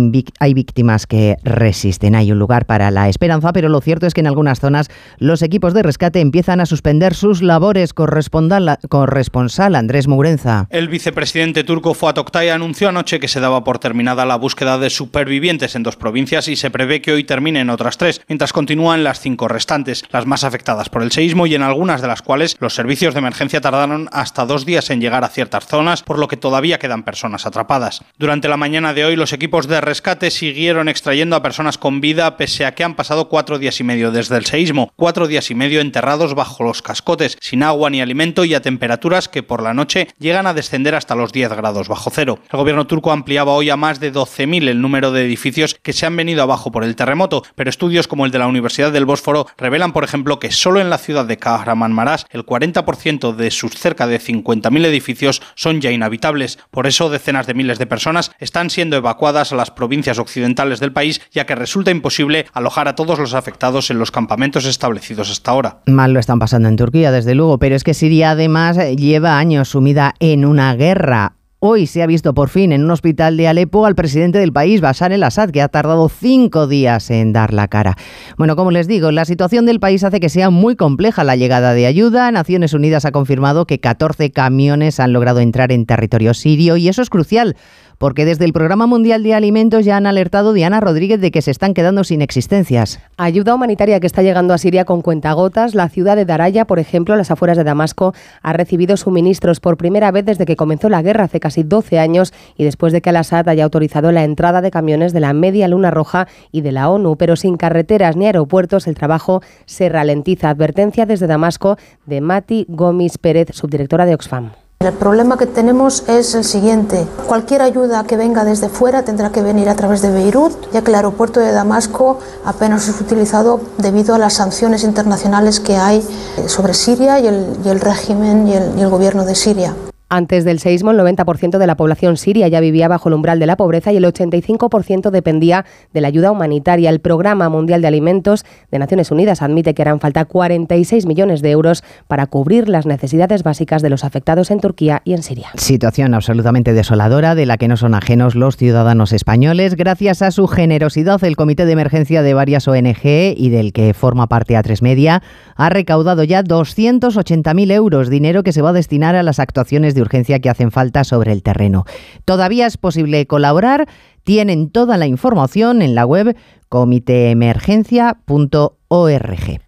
víctimas 0.54 1.08
que 1.08 1.38
resisten. 1.44 2.16
Hay 2.16 2.32
un 2.32 2.40
lugar 2.40 2.66
para 2.66 2.92
la 2.92 3.10
esperanza, 3.10 3.54
pero 3.54 3.70
lo 3.70 3.82
cierto 3.82 4.08
es 4.08 4.14
que 4.14 4.22
en 4.22 4.28
algunas 4.28 4.60
zonas 4.60 4.90
los 5.18 5.42
equipos 5.42 5.74
de 5.74 5.84
rescate 5.84 6.20
empiezan 6.20 6.60
a 6.60 6.66
suspender 6.66 7.14
sus 7.14 7.42
labores. 7.42 7.94
Corresponsal 7.94 9.76
Andrés 9.76 10.08
Mourenza. 10.08 10.68
El 10.70 10.88
vicepresidente 10.88 11.64
turco 11.64 11.94
Fuat 11.94 12.18
Oktay 12.18 12.50
anunció 12.50 12.90
anoche 12.90 13.20
que 13.20 13.28
se 13.28 13.40
daba 13.40 13.64
por 13.64 13.80
terminada 13.80 14.26
la 14.26 14.36
búsqueda 14.36 14.78
de 14.78 14.90
supervivientes 14.90 15.76
en 15.76 15.84
dos 15.84 15.96
provincias 15.96 16.48
y 16.48 16.56
se 16.56 16.72
prevé 16.72 17.02
que 17.02 17.12
hoy 17.12 17.24
termine 17.24 17.60
en 17.60 17.70
otras 17.70 17.98
tres, 17.98 18.22
mientras 18.28 18.54
continúan 18.54 19.04
las 19.04 19.20
cinco 19.20 19.48
restantes, 19.48 20.04
las 20.12 20.26
más 20.26 20.44
afectadas 20.44 20.90
por 20.90 21.04
el 21.04 21.12
seísmo 21.12 21.48
y 21.48 21.56
en 21.56 21.64
algunas 21.64 22.02
de 22.02 22.08
las 22.08 22.22
cuales 22.22 22.56
los 22.60 22.74
servicios 22.74 23.14
de 23.14 23.20
emergencia 23.20 23.62
tardaron 23.62 24.10
hasta 24.12 24.46
dos 24.46 24.66
días 24.66 24.90
en 24.90 25.02
llegar 25.02 25.24
a 25.24 25.30
ciertas 25.30 25.68
zonas, 25.68 26.04
por 26.04 26.20
lo 26.20 26.28
que 26.28 26.38
todavía 26.38 26.80
quedan 26.80 27.04
personas 27.04 27.46
atrapadas. 27.46 27.87
Durante 28.18 28.48
la 28.48 28.58
mañana 28.58 28.94
de 28.94 29.06
hoy, 29.06 29.16
los 29.16 29.34
equipos 29.34 29.68
de 29.68 29.82
rescate 29.82 30.32
siguieron 30.32 30.90
extrayendo 30.90 31.36
a 31.36 31.42
personas 31.42 31.78
con 31.78 32.02
vida, 32.02 32.38
pese 32.38 32.66
a 32.66 32.74
que 32.74 32.84
han 32.84 32.96
pasado 32.96 33.30
cuatro 33.30 33.60
días 33.60 33.80
y 33.80 33.84
medio 33.84 34.12
desde 34.12 34.38
el 34.38 34.46
seísmo, 34.46 34.92
cuatro 34.96 35.28
días 35.28 35.50
y 35.52 35.56
medio 35.56 35.82
enterrados 35.82 36.36
bajo 36.36 36.64
los 36.64 36.82
cascotes, 36.82 37.38
sin 37.42 37.64
agua 37.64 37.90
ni 37.90 38.02
alimento 38.02 38.46
y 38.46 38.54
a 38.54 38.62
temperaturas 38.62 39.30
que 39.30 39.44
por 39.44 39.62
la 39.62 39.74
noche 39.74 40.08
llegan 40.20 40.48
a 40.48 40.54
descender 40.54 40.96
hasta 40.96 41.16
los 41.16 41.32
10 41.32 41.54
grados 41.54 41.88
bajo 41.88 42.10
cero. 42.14 42.40
El 42.52 42.58
gobierno 42.58 42.88
turco 42.88 43.12
ampliaba 43.12 43.54
hoy 43.54 43.70
a 43.70 43.78
más 43.78 44.00
de 44.00 44.14
12.000 44.14 44.68
el 44.68 44.82
número 44.82 45.12
de 45.12 45.26
edificios 45.26 45.76
que 45.82 45.94
se 45.94 46.06
han 46.06 46.16
venido 46.16 46.44
abajo 46.44 46.72
por 46.72 46.84
el 46.84 46.96
terremoto, 46.96 47.44
pero 47.56 47.70
estudios 47.70 48.08
como 48.08 48.26
el 48.26 48.32
de 48.32 48.40
la 48.40 48.48
Universidad 48.48 48.92
del 48.92 49.06
Bósforo 49.06 49.48
revelan, 49.58 49.94
por 49.94 50.04
ejemplo, 50.04 50.40
que 50.40 50.52
solo 50.52 50.80
en 50.80 50.90
la 50.90 50.98
ciudad 50.98 51.26
de 51.26 51.38
Kahramanmaraş 51.38 52.26
el 52.32 52.46
40% 52.46 53.36
de 53.36 53.52
sus 53.52 53.74
cerca 53.74 54.08
de 54.08 54.20
50.000 54.20 54.86
edificios 54.86 55.42
son 55.56 55.82
ya 55.82 55.92
inhabitables. 55.92 56.60
Por 56.72 56.88
eso, 56.88 57.10
decenas 57.10 57.48
de 57.48 57.54
miles 57.54 57.77
de 57.80 57.88
personas 57.88 58.32
están 58.40 58.70
siendo 58.70 58.98
evacuadas 58.98 59.52
a 59.52 59.56
las 59.56 59.72
provincias 59.72 60.20
occidentales 60.20 60.80
del 60.80 60.94
país, 60.94 61.22
ya 61.32 61.46
que 61.46 61.56
resulta 61.56 61.92
imposible 61.92 62.46
alojar 62.54 62.88
a 62.88 62.96
todos 62.96 63.20
los 63.20 63.34
afectados 63.34 63.90
en 63.90 64.00
los 64.00 64.12
campamentos 64.12 64.66
establecidos 64.66 65.32
hasta 65.32 65.52
ahora. 65.52 65.82
Mal 65.86 66.14
lo 66.14 66.20
están 66.20 66.40
pasando 66.40 66.70
en 66.70 66.76
Turquía, 66.76 67.12
desde 67.12 67.36
luego, 67.36 67.58
pero 67.60 67.76
es 67.76 67.84
que 67.84 67.94
Siria 67.94 68.32
además 68.32 68.78
lleva 68.96 69.38
años 69.38 69.70
sumida 69.70 70.14
en 70.20 70.46
una 70.46 70.76
guerra. 70.76 71.37
Hoy 71.60 71.88
se 71.88 72.04
ha 72.04 72.06
visto 72.06 72.36
por 72.36 72.50
fin 72.50 72.72
en 72.72 72.84
un 72.84 72.92
hospital 72.92 73.36
de 73.36 73.48
Alepo 73.48 73.88
al 73.88 73.96
presidente 73.96 74.38
del 74.38 74.54
país, 74.54 74.80
Bashar 74.80 75.12
el-Assad, 75.12 75.50
que 75.50 75.64
ha 75.64 75.68
tardado 75.68 76.08
cinco 76.08 76.68
días 76.68 77.10
en 77.10 77.34
dar 77.34 77.52
la 77.52 77.68
cara. 77.68 77.96
Bueno, 78.38 78.56
como 78.56 78.70
les 78.70 78.88
digo, 78.88 79.12
la 79.12 79.26
situación 79.26 79.66
del 79.66 79.80
país 79.80 80.04
hace 80.04 80.20
que 80.20 80.30
sea 80.30 80.52
muy 80.52 80.76
compleja 80.76 81.24
la 81.24 81.36
llegada 81.36 81.74
de 81.74 81.88
ayuda. 81.88 82.30
Naciones 82.30 82.74
Unidas 82.74 83.06
ha 83.06 83.12
confirmado 83.12 83.66
que 83.66 83.80
14 83.80 84.30
camiones 84.30 85.00
han 85.00 85.14
logrado 85.14 85.40
entrar 85.40 85.72
en 85.72 85.88
territorio 85.88 86.36
sirio 86.36 86.78
y 86.78 86.90
eso 86.90 87.02
es 87.02 87.10
crucial 87.10 87.56
porque 87.98 88.26
desde 88.26 88.46
el 88.46 88.54
Programa 88.54 88.88
Mundial 88.88 89.24
de 89.24 89.34
Alimentos 89.34 89.86
ya 89.86 89.98
han 89.98 90.06
alertado 90.06 90.54
Diana 90.54 90.80
Rodríguez 90.80 91.20
de 91.22 91.32
que 91.32 91.42
se 91.42 91.52
están 91.52 91.74
quedando 91.74 92.04
sin 92.04 92.22
existencias. 92.22 93.00
Ayuda 93.18 93.56
humanitaria 93.56 94.00
que 94.00 94.08
está 94.08 94.22
llegando 94.22 94.54
a 94.54 94.58
Siria 94.58 94.86
con 94.86 95.02
cuentagotas. 95.02 95.76
La 95.76 95.90
ciudad 95.90 96.16
de 96.16 96.26
Daraya, 96.26 96.66
por 96.66 96.80
ejemplo, 96.80 97.16
las 97.16 97.32
afueras 97.32 97.58
de 97.58 97.64
Damasco, 97.64 98.14
ha 98.42 98.54
recibido 98.54 98.98
suministros 98.98 99.60
por 99.60 99.78
primera 99.78 100.12
vez 100.12 100.26
desde 100.26 100.46
que 100.46 100.56
comenzó 100.56 100.90
la 100.90 101.02
guerra 101.02 101.26
hace 101.26 101.40
casi 101.40 101.64
12 101.64 102.00
años 102.00 102.34
y 102.56 102.64
después 102.64 102.94
de 102.94 103.02
que 103.02 103.10
Al-Assad 103.10 103.50
haya 103.50 103.64
autorizado 103.64 104.12
la 104.12 104.24
entrada 104.24 104.62
de 104.62 104.72
camiones 104.72 105.14
de 105.14 105.20
la 105.20 105.34
Media 105.34 105.68
Luna 105.68 105.92
Roja 105.92 106.28
y 106.52 106.62
de 106.62 106.72
la 106.72 106.90
ONU, 106.90 107.18
pero 107.18 107.36
sin 107.36 107.58
carreteras 107.58 108.16
ni 108.16 108.26
aeropuertos 108.26 108.88
el 108.88 108.96
trabajo 108.96 109.42
se 109.66 109.90
ralentiza. 109.90 110.50
Advertencia 110.50 111.06
desde 111.06 111.28
Damasco 111.28 111.78
de 112.06 112.22
Mati 112.22 112.66
Gómez 112.70 113.18
Pérez, 113.18 113.50
subdirectora 113.54 114.06
de 114.06 114.14
Oxfam. 114.14 114.67
El 114.80 114.94
problema 114.94 115.38
que 115.38 115.48
tenemos 115.48 116.04
es 116.08 116.36
el 116.36 116.44
siguiente. 116.44 117.08
Cualquier 117.28 117.64
ayuda 117.64 118.04
que 118.04 118.16
venga 118.16 118.46
desde 118.46 118.70
fuera 118.70 119.04
tendrá 119.04 119.32
que 119.32 119.42
venir 119.42 119.70
a 119.70 119.76
través 119.76 120.04
de 120.04 120.12
Beirut, 120.12 120.54
ya 120.72 120.84
que 120.84 120.92
el 120.92 120.96
aeropuerto 120.96 121.40
de 121.40 121.52
Damasco 121.52 122.20
apenas 122.46 122.88
es 122.88 123.02
utilizado 123.02 123.60
debido 123.80 124.14
a 124.14 124.20
las 124.20 124.36
sanciones 124.36 124.84
internacionales 124.84 125.60
que 125.60 125.78
hay 125.78 126.08
sobre 126.46 126.76
Siria 126.76 127.20
y 127.20 127.26
el, 127.26 127.82
régimen 127.82 128.48
y 128.48 128.54
el 128.54 128.90
gobierno 128.90 129.26
de 129.26 129.34
Siria. 129.34 129.74
Antes 130.10 130.46
del 130.46 130.60
seísmo, 130.60 130.92
el 130.92 131.00
90% 131.00 131.58
de 131.58 131.68
la 131.68 131.76
población 131.76 132.16
siria 132.16 132.48
ya 132.48 132.62
vivía 132.62 132.88
bajo 132.88 133.10
el 133.10 133.16
umbral 133.16 133.40
de 133.40 133.46
la 133.46 133.58
pobreza 133.58 133.92
y 133.92 133.98
el 133.98 134.06
85% 134.06 135.10
dependía 135.10 135.66
de 135.94 136.00
la 136.00 136.08
ayuda 136.08 136.32
humanitaria. 136.32 136.90
El 136.90 137.02
Programa 137.02 137.50
Mundial 137.50 137.82
de 137.82 137.90
Alimentos 137.90 138.46
de 138.72 138.80
Naciones 138.80 139.12
Unidas 139.12 139.42
admite 139.42 139.74
que 139.74 139.82
harán 139.82 140.00
falta 140.00 140.24
46 140.24 141.06
millones 141.06 141.42
de 141.42 141.52
euros 141.52 141.84
para 142.08 142.26
cubrir 142.28 142.70
las 142.70 142.86
necesidades 142.86 143.44
básicas 143.44 143.82
de 143.82 143.90
los 143.90 144.06
afectados 144.06 144.50
en 144.50 144.62
Turquía 144.62 145.02
y 145.04 145.12
en 145.12 145.24
Siria. 145.24 145.50
Situación 145.56 146.14
absolutamente 146.14 146.72
desoladora 146.72 147.36
de 147.36 147.46
la 147.46 147.58
que 147.58 147.68
no 147.68 147.76
son 147.76 147.94
ajenos 147.94 148.34
los 148.34 148.56
ciudadanos 148.56 149.12
españoles. 149.12 149.76
Gracias 149.76 150.22
a 150.22 150.32
su 150.32 150.48
generosidad, 150.48 151.22
el 151.26 151.36
Comité 151.36 151.66
de 151.66 151.74
Emergencia 151.74 152.22
de 152.22 152.34
varias 152.34 152.70
ONG 152.70 153.36
y 153.36 153.50
del 153.50 153.74
que 153.74 153.94
forma 153.94 154.28
parte 154.28 154.54
A3 154.54 154.82
Media 154.82 155.22
ha 155.58 155.70
recaudado 155.70 156.24
ya 156.24 156.44
280.000 156.44 157.72
euros, 157.74 158.10
dinero 158.10 158.44
que 158.44 158.54
se 158.54 158.62
va 158.62 158.70
a 158.70 158.74
destinar 158.74 159.18
a 159.18 159.24
las 159.24 159.40
actuaciones 159.40 159.97
de 159.98 160.04
urgencia 160.04 160.40
que 160.40 160.50
hacen 160.50 160.72
falta 160.72 161.04
sobre 161.04 161.34
el 161.34 161.44
terreno. 161.44 161.84
Todavía 162.24 162.68
es 162.68 162.78
posible 162.78 163.28
colaborar. 163.28 163.90
Tienen 164.24 164.70
toda 164.70 164.96
la 164.98 165.08
información 165.08 165.82
en 165.82 165.96
la 165.96 166.06
web 166.06 166.38
comiteemergencia.org. 166.70 169.62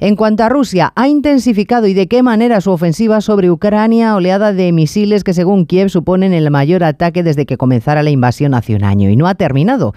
En 0.00 0.16
cuanto 0.16 0.42
a 0.42 0.48
Rusia, 0.48 0.92
ha 0.96 1.08
intensificado 1.08 1.86
y 1.86 1.94
de 1.94 2.08
qué 2.08 2.22
manera 2.22 2.60
su 2.60 2.70
ofensiva 2.70 3.20
sobre 3.20 3.50
Ucrania, 3.50 4.14
oleada 4.14 4.52
de 4.52 4.72
misiles 4.72 5.24
que 5.24 5.32
según 5.32 5.66
Kiev 5.66 5.88
suponen 5.88 6.32
el 6.32 6.50
mayor 6.50 6.84
ataque 6.84 7.22
desde 7.22 7.46
que 7.46 7.56
comenzara 7.56 8.02
la 8.02 8.10
invasión 8.10 8.54
hace 8.54 8.74
un 8.74 8.84
año. 8.84 9.10
Y 9.10 9.16
no 9.16 9.26
ha 9.26 9.34
terminado 9.34 9.94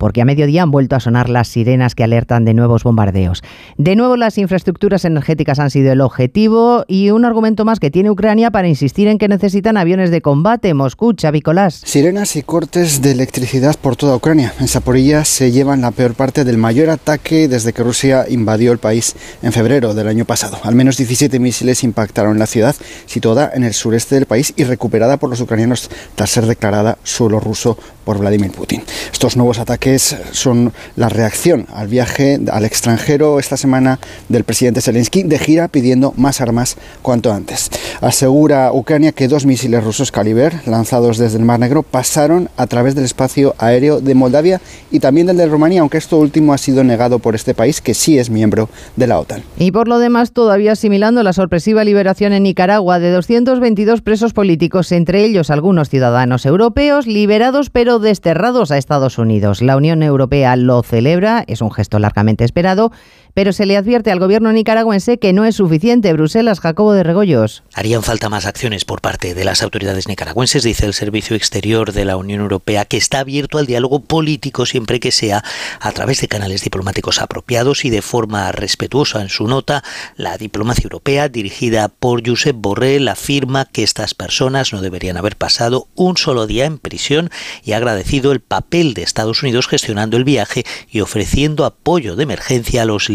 porque 0.00 0.22
a 0.22 0.24
mediodía 0.24 0.62
han 0.62 0.70
vuelto 0.70 0.96
a 0.96 1.00
sonar 1.00 1.28
las 1.28 1.46
sirenas 1.46 1.94
que 1.94 2.02
alertan 2.02 2.46
de 2.46 2.54
nuevos 2.54 2.82
bombardeos. 2.84 3.42
De 3.76 3.96
nuevo, 3.96 4.16
las 4.16 4.38
infraestructuras 4.38 5.04
energéticas 5.04 5.58
han 5.58 5.70
sido 5.70 5.92
el 5.92 6.00
objetivo 6.00 6.84
y 6.88 7.10
un 7.10 7.26
argumento 7.26 7.66
más 7.66 7.78
que 7.78 7.90
tiene 7.90 8.10
Ucrania 8.10 8.50
para 8.50 8.66
insistir 8.66 9.08
en 9.08 9.18
que 9.18 9.28
necesitan 9.28 9.76
aviones 9.76 10.10
de 10.10 10.22
combate. 10.22 10.72
Moscú, 10.72 11.12
Chavicolás. 11.12 11.82
Sirenas 11.84 12.34
y 12.36 12.42
cortes 12.42 13.02
de 13.02 13.12
electricidad 13.12 13.76
por 13.78 13.94
toda 13.94 14.16
Ucrania. 14.16 14.54
En 14.58 14.68
Zaporilla 14.68 15.26
se 15.26 15.52
llevan 15.52 15.82
la 15.82 15.90
peor 15.90 16.14
parte 16.14 16.44
del 16.44 16.56
mayor 16.56 16.88
ataque 16.88 17.46
desde 17.46 17.74
que 17.74 17.82
Rusia 17.82 18.24
invadió 18.26 18.72
el 18.72 18.78
país 18.78 19.14
en 19.42 19.52
febrero 19.52 19.92
del 19.92 20.08
año 20.08 20.24
pasado. 20.24 20.58
Al 20.62 20.74
menos 20.74 20.96
17 20.96 21.38
misiles 21.38 21.84
impactaron 21.84 22.38
la 22.38 22.46
ciudad, 22.46 22.74
situada 23.04 23.50
en 23.52 23.64
el 23.64 23.74
sureste 23.74 24.14
del 24.14 24.24
país 24.24 24.54
y 24.56 24.64
recuperada 24.64 25.18
por 25.18 25.28
los 25.28 25.42
ucranianos 25.42 25.90
tras 26.14 26.30
ser 26.30 26.46
declarada 26.46 26.96
suelo 27.04 27.38
ruso 27.38 27.76
por 28.04 28.18
Vladimir 28.18 28.50
Putin. 28.50 28.82
Estos 29.12 29.36
nuevos 29.36 29.58
ataques 29.58 29.89
son 29.98 30.72
la 30.96 31.08
reacción 31.08 31.66
al 31.72 31.88
viaje 31.88 32.40
al 32.50 32.64
extranjero 32.64 33.38
esta 33.38 33.56
semana 33.56 33.98
del 34.28 34.44
presidente 34.44 34.80
Zelensky 34.80 35.22
de 35.22 35.38
gira 35.38 35.68
pidiendo 35.68 36.14
más 36.16 36.40
armas 36.40 36.76
cuanto 37.02 37.32
antes. 37.32 37.70
Asegura 38.00 38.72
Ucrania 38.72 39.12
que 39.12 39.28
dos 39.28 39.46
misiles 39.46 39.82
rusos 39.82 40.12
Caliber 40.12 40.60
lanzados 40.66 41.18
desde 41.18 41.38
el 41.38 41.44
Mar 41.44 41.60
Negro 41.60 41.82
pasaron 41.82 42.48
a 42.56 42.66
través 42.66 42.94
del 42.94 43.04
espacio 43.04 43.54
aéreo 43.58 44.00
de 44.00 44.14
Moldavia 44.14 44.60
y 44.90 45.00
también 45.00 45.26
del 45.26 45.36
de 45.36 45.46
Rumanía, 45.46 45.80
aunque 45.80 45.98
esto 45.98 46.18
último 46.18 46.52
ha 46.52 46.58
sido 46.58 46.84
negado 46.84 47.18
por 47.18 47.34
este 47.34 47.54
país 47.54 47.80
que 47.80 47.94
sí 47.94 48.18
es 48.18 48.30
miembro 48.30 48.68
de 48.96 49.06
la 49.06 49.18
OTAN. 49.18 49.42
Y 49.58 49.72
por 49.72 49.88
lo 49.88 49.98
demás, 49.98 50.32
todavía 50.32 50.72
asimilando 50.72 51.22
la 51.22 51.32
sorpresiva 51.32 51.84
liberación 51.84 52.32
en 52.32 52.42
Nicaragua 52.42 52.98
de 52.98 53.10
222 53.10 54.02
presos 54.02 54.32
políticos, 54.32 54.92
entre 54.92 55.24
ellos 55.24 55.50
algunos 55.50 55.88
ciudadanos 55.88 56.46
europeos 56.46 57.06
liberados 57.06 57.70
pero 57.70 57.98
desterrados 57.98 58.70
a 58.70 58.78
Estados 58.78 59.18
Unidos. 59.18 59.62
La 59.62 59.76
Unión 59.80 60.02
Europea 60.02 60.56
lo 60.56 60.82
celebra, 60.82 61.42
es 61.46 61.62
un 61.62 61.70
gesto 61.70 61.98
largamente 61.98 62.44
esperado, 62.44 62.92
pero 63.34 63.52
se 63.52 63.66
le 63.66 63.76
advierte 63.76 64.10
al 64.10 64.18
gobierno 64.18 64.52
nicaragüense 64.52 65.18
que 65.18 65.32
no 65.32 65.44
es 65.44 65.56
suficiente. 65.56 66.12
Bruselas, 66.12 66.60
Jacobo 66.60 66.92
de 66.92 67.02
Regoyos. 67.02 67.62
Harían 67.74 68.02
falta 68.02 68.28
más 68.28 68.46
acciones 68.46 68.84
por 68.84 69.00
parte 69.00 69.34
de 69.34 69.44
las 69.44 69.62
autoridades 69.62 70.08
nicaragüenses, 70.08 70.62
dice 70.62 70.86
el 70.86 70.94
Servicio 70.94 71.36
Exterior 71.36 71.92
de 71.92 72.04
la 72.04 72.16
Unión 72.16 72.40
Europea, 72.40 72.84
que 72.84 72.96
está 72.96 73.20
abierto 73.20 73.58
al 73.58 73.66
diálogo 73.66 74.00
político 74.00 74.66
siempre 74.66 75.00
que 75.00 75.12
sea 75.12 75.42
a 75.80 75.92
través 75.92 76.20
de 76.20 76.28
canales 76.28 76.62
diplomáticos 76.62 77.20
apropiados 77.20 77.84
y 77.84 77.90
de 77.90 78.02
forma 78.02 78.50
respetuosa. 78.52 79.22
En 79.22 79.28
su 79.28 79.46
nota, 79.46 79.82
la 80.16 80.38
diplomacia 80.38 80.84
europea, 80.84 81.28
dirigida 81.28 81.88
por 81.88 82.26
Josep 82.26 82.56
Borrell, 82.56 83.08
afirma 83.08 83.64
que 83.64 83.82
estas 83.82 84.14
personas 84.14 84.72
no 84.72 84.80
deberían 84.80 85.16
haber 85.16 85.36
pasado 85.36 85.88
un 85.94 86.16
solo 86.16 86.46
día 86.46 86.66
en 86.66 86.78
prisión 86.78 87.30
y 87.64 87.72
ha 87.72 87.76
agradecido 87.76 88.32
el 88.32 88.40
papel 88.40 88.94
de 88.94 89.02
Estados 89.02 89.42
Unidos 89.42 89.68
gestionando 89.68 90.16
el 90.16 90.24
viaje 90.24 90.64
y 90.90 91.00
ofreciendo 91.00 91.64
apoyo 91.64 92.16
de 92.16 92.22
emergencia 92.22 92.82
a 92.82 92.86
los 92.86 93.08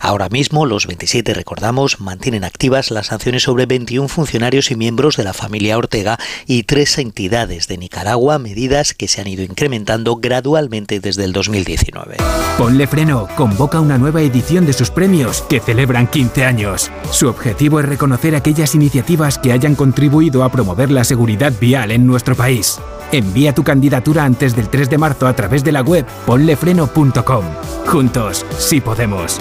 Ahora 0.00 0.28
mismo, 0.28 0.66
los 0.66 0.86
27, 0.86 1.34
recordamos, 1.34 2.00
mantienen 2.00 2.44
activas 2.44 2.90
las 2.90 3.06
sanciones 3.06 3.42
sobre 3.42 3.66
21 3.66 4.08
funcionarios 4.08 4.70
y 4.70 4.76
miembros 4.76 5.16
de 5.16 5.24
la 5.24 5.32
familia 5.32 5.78
Ortega 5.78 6.18
y 6.46 6.64
tres 6.64 6.98
entidades 6.98 7.68
de 7.68 7.78
Nicaragua, 7.78 8.38
medidas 8.38 8.94
que 8.94 9.08
se 9.08 9.20
han 9.20 9.26
ido 9.26 9.42
incrementando 9.42 10.16
gradualmente 10.16 11.00
desde 11.00 11.24
el 11.24 11.32
2019. 11.32 12.16
Ponle 12.58 12.86
Freno 12.86 13.28
convoca 13.36 13.80
una 13.80 13.98
nueva 13.98 14.22
edición 14.22 14.66
de 14.66 14.72
sus 14.72 14.90
premios 14.90 15.42
que 15.42 15.60
celebran 15.60 16.06
15 16.06 16.44
años. 16.44 16.90
Su 17.10 17.28
objetivo 17.28 17.80
es 17.80 17.86
reconocer 17.86 18.36
aquellas 18.36 18.74
iniciativas 18.74 19.38
que 19.38 19.52
hayan 19.52 19.74
contribuido 19.74 20.44
a 20.44 20.50
promover 20.50 20.90
la 20.90 21.04
seguridad 21.04 21.52
vial 21.58 21.90
en 21.90 22.06
nuestro 22.06 22.34
país. 22.34 22.78
Envía 23.12 23.54
tu 23.54 23.64
candidatura 23.64 24.24
antes 24.24 24.54
del 24.54 24.68
3 24.68 24.90
de 24.90 24.98
marzo 24.98 25.26
a 25.26 25.34
través 25.34 25.64
de 25.64 25.72
la 25.72 25.82
web 25.82 26.06
ponlefreno.com. 26.26 27.44
Juntos, 27.86 28.46
sí 28.58 28.80
podemos. 28.80 29.38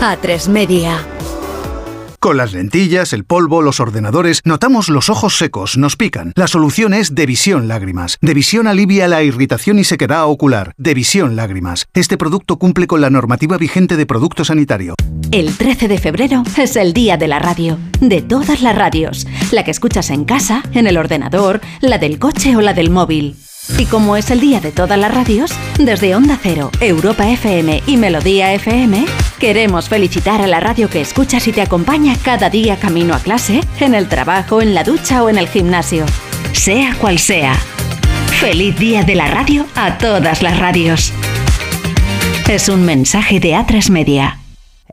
A3 0.00 0.48
Media. 0.48 0.98
Con 2.24 2.38
las 2.38 2.54
lentillas, 2.54 3.12
el 3.12 3.24
polvo, 3.24 3.60
los 3.60 3.80
ordenadores, 3.80 4.40
notamos 4.46 4.88
los 4.88 5.10
ojos 5.10 5.36
secos, 5.36 5.76
nos 5.76 5.96
pican. 5.96 6.32
La 6.36 6.46
solución 6.46 6.94
es 6.94 7.14
Devisión 7.14 7.68
Lágrimas. 7.68 8.16
Devisión 8.22 8.66
alivia 8.66 9.08
la 9.08 9.22
irritación 9.22 9.78
y 9.78 9.84
sequedad 9.84 10.24
ocular. 10.24 10.72
Devisión 10.78 11.36
Lágrimas. 11.36 11.84
Este 11.92 12.16
producto 12.16 12.58
cumple 12.58 12.86
con 12.86 13.02
la 13.02 13.10
normativa 13.10 13.58
vigente 13.58 13.98
de 13.98 14.06
producto 14.06 14.42
sanitario. 14.42 14.94
El 15.32 15.54
13 15.54 15.86
de 15.86 15.98
febrero 15.98 16.44
es 16.56 16.76
el 16.76 16.94
día 16.94 17.18
de 17.18 17.28
la 17.28 17.40
radio, 17.40 17.78
de 18.00 18.22
todas 18.22 18.62
las 18.62 18.74
radios, 18.74 19.26
la 19.52 19.62
que 19.62 19.72
escuchas 19.72 20.08
en 20.08 20.24
casa, 20.24 20.62
en 20.72 20.86
el 20.86 20.96
ordenador, 20.96 21.60
la 21.82 21.98
del 21.98 22.18
coche 22.18 22.56
o 22.56 22.62
la 22.62 22.72
del 22.72 22.88
móvil. 22.88 23.36
Y 23.78 23.86
como 23.86 24.16
es 24.16 24.30
el 24.30 24.40
día 24.40 24.60
de 24.60 24.72
todas 24.72 24.98
las 24.98 25.14
radios, 25.14 25.52
desde 25.78 26.14
Onda 26.14 26.38
Cero, 26.40 26.70
Europa 26.80 27.28
FM 27.28 27.82
y 27.86 27.96
Melodía 27.96 28.52
FM, 28.52 29.06
queremos 29.38 29.88
felicitar 29.88 30.40
a 30.42 30.46
la 30.46 30.60
radio 30.60 30.88
que 30.88 31.00
escuchas 31.00 31.48
y 31.48 31.52
te 31.52 31.62
acompaña 31.62 32.16
cada 32.22 32.50
día 32.50 32.78
camino 32.78 33.14
a 33.14 33.20
clase, 33.20 33.60
en 33.80 33.94
el 33.94 34.08
trabajo, 34.08 34.62
en 34.62 34.74
la 34.74 34.84
ducha 34.84 35.22
o 35.22 35.28
en 35.28 35.38
el 35.38 35.48
gimnasio. 35.48 36.04
Sea 36.52 36.94
cual 37.00 37.18
sea. 37.18 37.54
Feliz 38.40 38.76
día 38.78 39.02
de 39.02 39.14
la 39.14 39.26
radio 39.28 39.66
a 39.74 39.98
todas 39.98 40.42
las 40.42 40.58
radios. 40.58 41.12
Es 42.48 42.68
un 42.68 42.84
mensaje 42.84 43.40
de 43.40 43.54
A3 43.54 43.90
Media. 43.90 44.43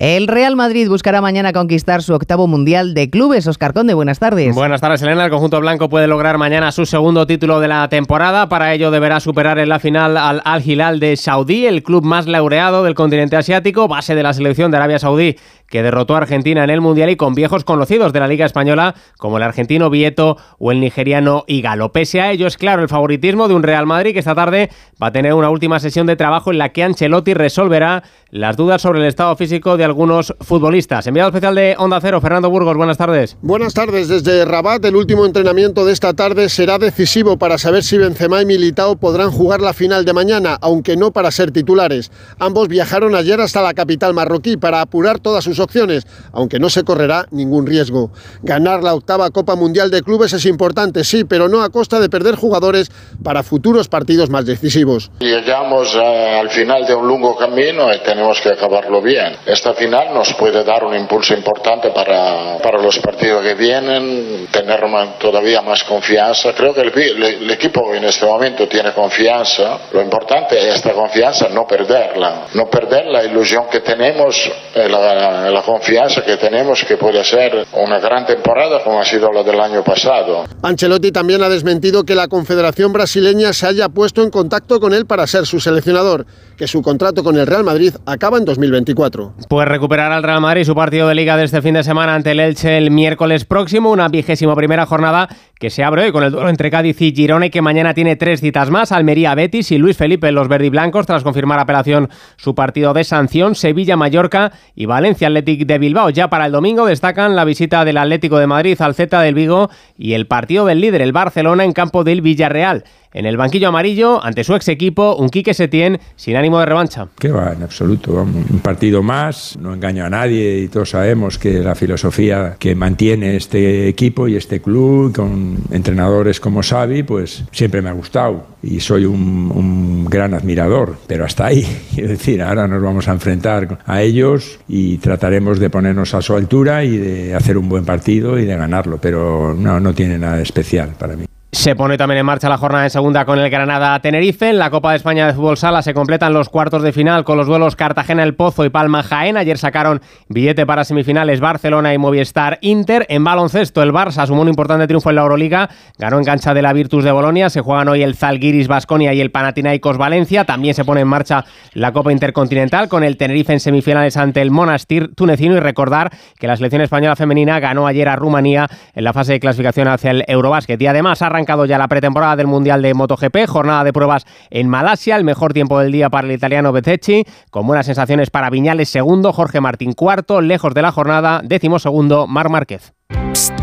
El 0.02 0.28
Real 0.28 0.56
Madrid 0.56 0.90
buscará 0.90 1.22
mañana 1.22 1.54
conquistar 1.54 2.02
su 2.02 2.16
octavo 2.16 2.48
mundial 2.48 2.96
de 2.96 3.12
clubes. 3.12 3.46
Oscar 3.46 3.72
Conde, 3.72 3.94
buenas 3.94 4.18
tardes. 4.18 4.56
Buenas 4.56 4.82
tardes, 4.82 5.00
Elena. 5.04 5.26
El 5.26 5.30
conjunto 5.30 5.62
blanco 5.62 5.90
puede 5.90 6.08
lograr 6.08 6.40
mañana 6.40 6.72
su 6.72 6.88
segundo 6.88 7.28
título 7.28 7.60
de 7.60 7.68
la 7.68 7.88
temporada. 7.88 8.50
Para 8.50 8.74
ello 8.74 8.90
deberá 8.90 9.20
superar 9.20 9.60
en 9.60 9.70
la 9.70 9.78
final 9.78 10.18
al 10.18 10.42
Al 10.44 10.68
Hilal 10.68 11.00
de 11.00 11.16
Saudí, 11.18 11.68
el 11.68 11.84
club 11.84 12.04
más 12.04 12.26
laureado 12.26 12.82
del 12.82 12.96
continente 12.96 13.36
asiático, 13.36 13.88
base 13.88 14.16
de 14.16 14.24
la 14.24 14.34
selección 14.34 14.72
de 14.72 14.78
Arabia 14.78 14.98
Saudí 14.98 15.36
que 15.72 15.82
derrotó 15.82 16.14
a 16.14 16.18
Argentina 16.20 16.64
en 16.64 16.70
el 16.70 16.82
Mundial 16.82 17.10
y 17.10 17.16
con 17.16 17.34
viejos 17.34 17.64
conocidos 17.64 18.14
de 18.14 18.20
la 18.20 18.28
Liga 18.28 18.46
Española 18.46 18.94
como 19.18 19.38
el 19.38 19.44
argentino 19.44 19.90
Vieto 19.90 20.38
o 20.60 20.72
el 20.72 20.80
nigeriano 20.80 21.46
Igalo. 21.48 21.92
Pese 21.92 22.22
a 22.22 22.32
ello, 22.32 22.46
es 22.46 22.58
claro 22.58 22.84
el 22.84 22.90
favoritismo 22.90 23.48
de 23.48 23.56
un 23.56 23.64
Real 23.64 23.88
Madrid 23.88 24.14
que 24.14 24.20
esta 24.20 24.36
tarde 24.36 24.70
va 25.02 25.08
a 25.08 25.12
tener 25.12 25.34
una 25.34 25.50
última 25.50 25.80
sesión 25.80 26.06
de 26.06 26.16
trabajo 26.16 26.52
en 26.52 26.58
la 26.58 26.70
que 26.70 26.84
Ancelotti 26.84 27.34
resolverá 27.34 28.04
las 28.30 28.58
dudas 28.58 28.82
sobre 28.82 29.00
el 29.00 29.06
estado 29.06 29.36
físico 29.36 29.78
de 29.78 29.86
algunos 29.86 30.34
futbolistas. 30.42 31.08
Enviado 31.08 31.30
especial 31.30 31.56
de 31.56 31.76
Onda 31.78 32.00
Cero, 32.02 32.20
Fernando 32.22 32.50
Burgos, 32.50 32.76
buenas 32.76 32.98
tardes. 32.98 33.38
Buenas 33.42 33.74
tardes 33.74 34.10
desde 34.10 34.46
Rabat. 34.46 34.84
El 34.86 34.96
último 34.96 35.26
entrenamiento 35.26 35.86
de 35.86 35.94
esta 35.94 36.14
tarde 36.14 36.50
será 36.50 36.78
decisivo 36.78 37.38
para 37.38 37.58
saber 37.58 37.84
si 37.84 37.98
Benzema 37.98 38.42
y 38.42 38.46
Militao 38.46 38.98
podrán 38.98 39.32
jugar 39.32 39.62
la 39.62 39.74
final 39.74 40.04
de 40.04 40.14
mañana, 40.14 40.58
aunque 40.62 40.98
no 40.98 41.12
para 41.12 41.32
ser 41.32 41.52
titulares. 41.52 42.12
Ambos 42.40 42.68
viajaron 42.68 43.16
ayer 43.16 43.40
hasta 43.40 43.62
la 43.62 43.74
capital 43.74 44.14
marroquí 44.14 44.58
para 44.58 44.82
apurar 44.82 45.20
todas 45.20 45.46
sus 45.46 45.61
opciones, 45.62 46.06
aunque 46.34 46.60
no 46.60 46.69
se 46.69 46.84
correrá 46.84 47.28
ningún 47.32 47.65
riesgo. 47.65 48.12
Ganar 48.41 48.84
la 48.84 48.93
octava 48.93 49.30
Copa 49.30 49.56
Mundial 49.56 49.89
de 49.89 50.02
Clubes 50.02 50.34
es 50.34 50.45
importante, 50.45 51.06
sí, 51.06 51.24
pero 51.24 51.47
no 51.47 51.62
a 51.62 51.69
costa 51.69 52.02
de 52.02 52.10
perder 52.10 52.36
jugadores 52.36 52.91
para 53.24 53.43
futuros 53.43 53.88
partidos 53.88 54.30
más 54.30 54.45
decisivos. 54.45 55.12
Llegamos 55.19 55.95
al 55.95 56.50
final 56.50 56.86
de 56.86 56.93
un 56.95 57.08
largo 57.08 57.38
camino 57.38 57.93
y 57.93 58.00
tenemos 58.00 58.41
que 58.41 58.50
acabarlo 58.50 59.02
bien. 59.02 59.38
Esta 59.45 59.74
final 59.74 60.13
nos 60.13 60.34
puede 60.34 60.63
dar 60.63 60.84
un 60.84 60.95
impulso 60.95 61.34
importante 61.34 61.91
para, 61.91 62.58
para 62.58 62.82
los 62.82 62.97
partidos 63.00 63.43
que 63.43 63.54
vienen, 63.54 64.47
tener 64.52 64.82
todavía 65.19 65.62
más 65.62 65.84
confianza. 65.84 66.54
Creo 66.54 66.74
que 66.74 66.82
el, 66.82 67.24
el, 67.24 67.52
equipo 67.52 67.93
en 67.93 68.06
este 68.06 68.26
momento 68.26 68.67
tiene 68.67 68.93
confianza. 68.93 69.80
Lo 69.91 70.02
importante 70.02 70.58
es 70.58 70.76
esta 70.76 70.93
confianza, 70.93 71.50
no 71.50 71.67
perderla. 71.67 72.47
No 72.56 72.65
perder 72.69 73.06
la 73.06 73.24
ilusión 73.24 73.65
que 73.71 73.82
tenemos, 73.82 74.50
eh, 74.74 74.89
la, 74.89 75.51
la 75.52 75.62
confianza 75.64 76.24
que 76.24 76.38
tenemos 76.38 76.84
que 76.84 76.98
puede 76.98 77.24
ser 77.24 77.66
una 77.74 78.00
gran 78.00 78.26
temporada 78.26 78.84
como 78.84 79.00
ha 79.00 79.06
sido 79.06 79.32
la 79.32 79.44
del 79.44 79.60
año 79.60 79.84
pasado. 79.84 80.46
Ancelotti 80.62 81.12
también 81.12 81.44
ha 81.44 81.50
desmentido 81.50 82.04
que 82.04 82.16
la 82.16 82.28
Confederación 82.28 82.94
Brasileña 82.94 83.54
se 83.54 83.68
haya 83.68 83.90
puesto 83.90 84.24
en 84.24 84.30
contacto 84.30 84.80
con 84.80 84.94
él 84.94 85.06
para 85.06 85.28
ser 85.28 85.46
su 85.46 85.60
seleccionador, 85.60 86.26
que 86.58 86.68
su 86.68 86.82
contrato 86.82 87.24
con 87.24 87.38
el 87.38 87.48
Real 87.48 87.64
Madrid 87.64 87.94
acaba 88.06 88.38
en 88.38 88.46
2024. 88.46 89.34
Pues 89.50 89.68
recuperar 89.68 90.12
al 90.12 90.24
Real 90.24 90.42
Madrid 90.42 90.64
su 90.64 90.76
partido 90.76 91.08
de 91.08 91.16
liga 91.16 91.38
de 91.38 91.44
este 91.44 91.62
fin 91.62 91.74
de 91.74 91.84
semana 91.84 92.16
ante 92.16 92.32
el 92.32 92.40
Elche 92.40 92.78
el 92.78 92.92
miércoles 92.92 93.46
próximo, 93.46 93.92
una 93.92 94.08
vigésima 94.08 94.56
primera 94.56 94.86
jornada 94.86 95.30
que 95.62 95.69
se 95.69 95.84
abre 95.84 96.02
hoy 96.02 96.12
con 96.12 96.24
el 96.24 96.32
duelo 96.32 96.50
entre 96.50 96.71
Cádiz 96.71 97.00
y 97.04 97.13
Girona 97.13 97.45
y 97.45 97.50
que 97.52 97.62
mañana 97.62 97.93
tiene 97.93 98.15
tres 98.15 98.41
citas 98.41 98.71
más, 98.71 98.91
Almería 98.91 99.36
Betis 99.36 99.71
y 99.71 99.78
Luis 99.78 99.95
Felipe 99.95 100.32
los 100.32 100.47
verdiblancos 100.47 101.06
tras 101.06 101.21
confirmar 101.21 101.60
apelación 101.60 102.10
su 102.36 102.56
partido 102.56 102.95
de 102.95 103.04
sanción, 103.04 103.54
Sevilla 103.54 103.95
Mallorca 103.95 104.54
y 104.74 104.88
Valencia 104.88 105.28
Athletic 105.28 105.67
de 105.67 105.78
Bilbao. 105.78 106.10
Ya 106.10 106.32
para 106.32 106.47
el 106.47 106.52
domingo 106.52 106.88
destacan 106.88 107.36
la 107.36 107.45
visita 107.45 107.86
del 107.86 107.97
Atlético 107.97 108.39
de 108.39 108.47
Madrid 108.47 108.82
al 108.82 108.95
Z 108.95 109.21
del 109.21 109.36
Vigo 109.36 109.69
y 110.00 110.13
el 110.13 110.26
partido 110.26 110.65
del 110.65 110.82
líder 110.82 111.04
el 111.04 111.12
Barcelona 111.12 111.63
en 111.63 111.74
campo 111.74 112.04
del 112.04 112.21
Villarreal. 112.21 112.84
En 113.13 113.26
el 113.26 113.36
banquillo 113.36 113.67
amarillo, 113.67 114.24
ante 114.24 114.43
su 114.43 114.56
ex 114.56 114.69
equipo, 114.69 115.15
un 115.17 115.30
Quique 115.30 115.54
Setién 115.54 116.00
sin 116.15 116.38
ánimo 116.38 116.60
de 116.60 116.65
revancha. 116.65 117.08
Que 117.19 117.30
va, 117.30 117.52
en 117.52 117.63
absoluto. 117.63 118.13
Un 118.13 118.60
partido 118.60 119.04
más, 119.04 119.58
no 119.60 119.74
engaño 119.74 120.06
a 120.06 120.10
nadie 120.10 120.60
y 120.60 120.67
todos 120.69 120.91
sabemos 120.91 121.38
que 121.38 121.60
la 121.60 121.76
filosofía 121.76 122.56
que 122.58 122.74
mantiene 122.74 123.36
este 123.36 123.89
equipo 123.89 124.30
y 124.30 124.38
este 124.38 124.62
club 124.62 125.13
con 125.13 125.58
entrenadores 125.71 126.39
como 126.39 126.62
Xavi, 126.63 127.04
pues 127.04 127.43
siempre 127.52 127.82
me 127.82 127.89
ha 127.89 127.93
gustado 127.93 128.45
y 128.63 128.80
soy 128.80 129.06
un, 129.06 129.52
un 129.54 130.06
gran 130.06 130.34
admirador, 130.34 130.97
pero 131.06 131.26
hasta 131.26 131.47
ahí. 131.47 131.65
Quiero 131.93 132.10
decir, 132.10 132.41
ahora 132.41 132.67
nos 132.67 132.82
vamos 132.82 133.10
a 133.10 133.12
enfrentar 133.12 133.80
a 133.86 134.02
ellos 134.02 134.60
y 134.69 134.97
trataremos 135.00 135.60
de 135.60 135.69
ponernos 135.69 136.13
a 136.13 136.21
su 136.21 136.34
altura 136.34 136.86
y 136.86 136.97
de 136.97 137.36
hacer 137.36 137.58
un 137.58 137.67
buen 137.67 137.84
partido 137.84 138.39
y 138.39 138.45
de 138.45 138.56
ganarlo, 138.56 139.00
pero 139.02 139.54
no, 139.54 139.82
no 139.82 139.93
tiene 139.93 140.17
nada 140.17 140.41
especial 140.41 140.91
para 140.97 141.15
mí. 141.15 141.26
Se 141.54 141.76
pone 141.76 141.98
también 141.98 142.20
en 142.20 142.26
marcha 142.26 142.48
la 142.48 142.58
jornada 142.58 142.86
de 142.86 142.90
segunda 142.90 143.26
con 143.26 143.38
el 143.38 143.50
Granada 143.50 144.00
Tenerife. 144.00 144.52
En 144.52 144.58
la 144.58 144.70
Copa 144.70 144.92
de 144.92 144.96
España 144.96 145.28
de 145.28 145.34
Fútbol 145.34 145.58
Sala 145.58 145.82
se 145.82 145.94
completan 145.94 146.32
los 146.32 146.48
cuartos 146.48 146.82
de 146.82 146.94
final 146.94 147.26
con 147.26 147.38
los 147.38 147.46
duelos 147.46 147.76
Cartagena 147.76 148.24
El 148.24 148.36
Pozo 148.36 148.64
y 148.64 148.70
Palma 148.70 149.04
Jaén. 149.04 149.36
Ayer 149.36 149.58
sacaron 149.58 150.00
billete 150.30 150.66
para 150.66 150.86
semifinales 150.86 151.42
Barcelona 151.42 151.94
y 151.94 151.98
Movistar 151.98 152.58
Inter. 152.62 153.06
En 153.10 153.26
baloncesto, 153.26 153.84
el 153.84 153.92
Barça 153.92 154.26
sumó 154.26 154.44
un 154.44 154.48
importante 154.48 154.88
triunfo 154.88 155.10
en 155.10 155.18
la 155.18 155.24
Euroliga. 155.24 155.70
Ganó 155.98 156.20
en 156.20 156.24
cancha 156.24 156.54
de 156.54 156.62
la 156.62 156.72
Virtus 156.72 157.04
de 157.04 157.12
Bolonia. 157.12 157.50
Se 157.50 157.60
juegan 157.60 157.90
hoy 157.90 158.02
el 158.02 158.16
Zalgiris 158.16 158.70
Basconia 158.70 159.14
y 159.14 159.20
el 159.20 159.32
Panathinaikos 159.32 159.98
Valencia. 159.98 160.46
También 160.46 160.74
se 160.74 160.86
pone 160.86 161.02
en 161.02 161.10
marcha 161.10 161.44
la 161.74 161.92
Copa 161.92 162.14
Intercontinental 162.14 162.88
con 162.88 163.04
el 163.04 163.18
Tenerife 163.18 163.52
en 163.52 163.60
semifinales 163.60 164.16
ante 164.16 164.42
el 164.42 164.52
Monastir 164.52 165.14
tunecino. 165.16 165.58
Y 165.58 165.60
recordar 165.60 166.12
que 166.40 166.48
la 166.48 166.56
selección 166.56 166.82
española 166.82 167.18
femenina 167.18 167.60
ganó 167.60 167.88
ayer 167.88 168.08
a 168.08 168.16
Rumanía 168.16 168.70
en 168.96 169.04
la 169.04 169.12
fase 169.12 169.34
de 169.34 169.42
clasificación 169.42 169.90
hacia 169.90 170.12
el 170.12 170.24
Eurobásquet. 170.28 170.82
Y 170.82 170.88
además 170.88 171.22
arranca 171.22 171.40
arrancado 171.41 171.65
ya 171.65 171.80
la 171.80 171.88
pretemporada 171.88 172.36
del 172.36 172.45
Mundial 172.45 172.84
de 172.84 172.93
MotoGP, 172.93 173.47
jornada 173.47 173.84
de 173.84 173.91
pruebas 173.91 174.25
en 174.51 174.69
Malasia, 174.69 175.15
el 175.15 175.23
mejor 175.23 175.54
tiempo 175.54 175.80
del 175.80 175.91
día 175.91 176.12
para 176.12 176.27
el 176.27 176.34
italiano 176.34 176.71
Bezzecchi, 176.71 177.23
con 177.49 177.65
buenas 177.65 177.88
sensaciones 177.88 178.30
para 178.30 178.51
Viñales 178.51 178.89
segundo, 178.89 179.34
Jorge 179.34 179.60
Martín 179.60 179.93
cuarto, 179.93 180.39
lejos 180.39 180.75
de 180.75 180.84
la 180.84 180.91
jornada, 180.91 181.41
décimo 181.43 181.80
segundo, 181.80 182.27
Mar 182.27 182.49
Márquez. 182.49 182.93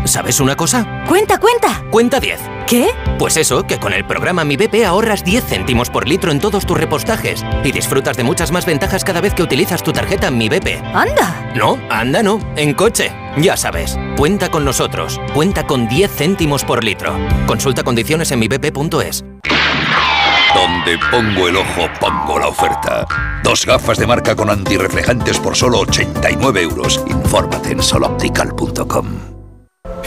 ¿Sabes 0.05 0.39
una 0.39 0.55
cosa? 0.55 1.03
Cuenta, 1.07 1.37
cuenta. 1.39 1.83
Cuenta 1.91 2.19
10. 2.19 2.39
¿Qué? 2.67 2.89
Pues 3.17 3.37
eso, 3.37 3.65
que 3.65 3.79
con 3.79 3.93
el 3.93 4.05
programa 4.05 4.43
Mi 4.43 4.57
BP 4.57 4.85
ahorras 4.85 5.23
10 5.23 5.43
céntimos 5.45 5.89
por 5.89 6.07
litro 6.07 6.31
en 6.31 6.39
todos 6.39 6.65
tus 6.65 6.77
repostajes 6.77 7.43
y 7.63 7.71
disfrutas 7.71 8.17
de 8.17 8.23
muchas 8.23 8.51
más 8.51 8.65
ventajas 8.65 9.03
cada 9.03 9.21
vez 9.21 9.33
que 9.33 9.43
utilizas 9.43 9.83
tu 9.83 9.91
tarjeta 9.91 10.31
Mi 10.31 10.49
BP. 10.49 10.83
¡Anda! 10.93 11.51
No, 11.55 11.77
anda 11.89 12.23
no, 12.23 12.39
en 12.55 12.73
coche. 12.73 13.11
Ya 13.37 13.57
sabes, 13.57 13.97
cuenta 14.17 14.49
con 14.49 14.65
nosotros. 14.65 15.19
Cuenta 15.33 15.65
con 15.65 15.87
10 15.87 16.11
céntimos 16.11 16.63
por 16.63 16.83
litro. 16.83 17.15
Consulta 17.47 17.83
condiciones 17.83 18.31
en 18.31 18.39
mibp.es. 18.39 19.23
Donde 20.53 20.97
pongo 21.11 21.47
el 21.47 21.57
ojo, 21.57 21.87
pongo 21.99 22.39
la 22.39 22.47
oferta. 22.47 23.05
Dos 23.43 23.65
gafas 23.65 23.97
de 23.97 24.07
marca 24.07 24.35
con 24.35 24.49
antirreflejantes 24.49 25.39
por 25.39 25.55
solo 25.55 25.79
89 25.79 26.61
euros. 26.61 27.03
Infórmate 27.07 27.71
en 27.71 27.83
soloptical.com. 27.83 29.38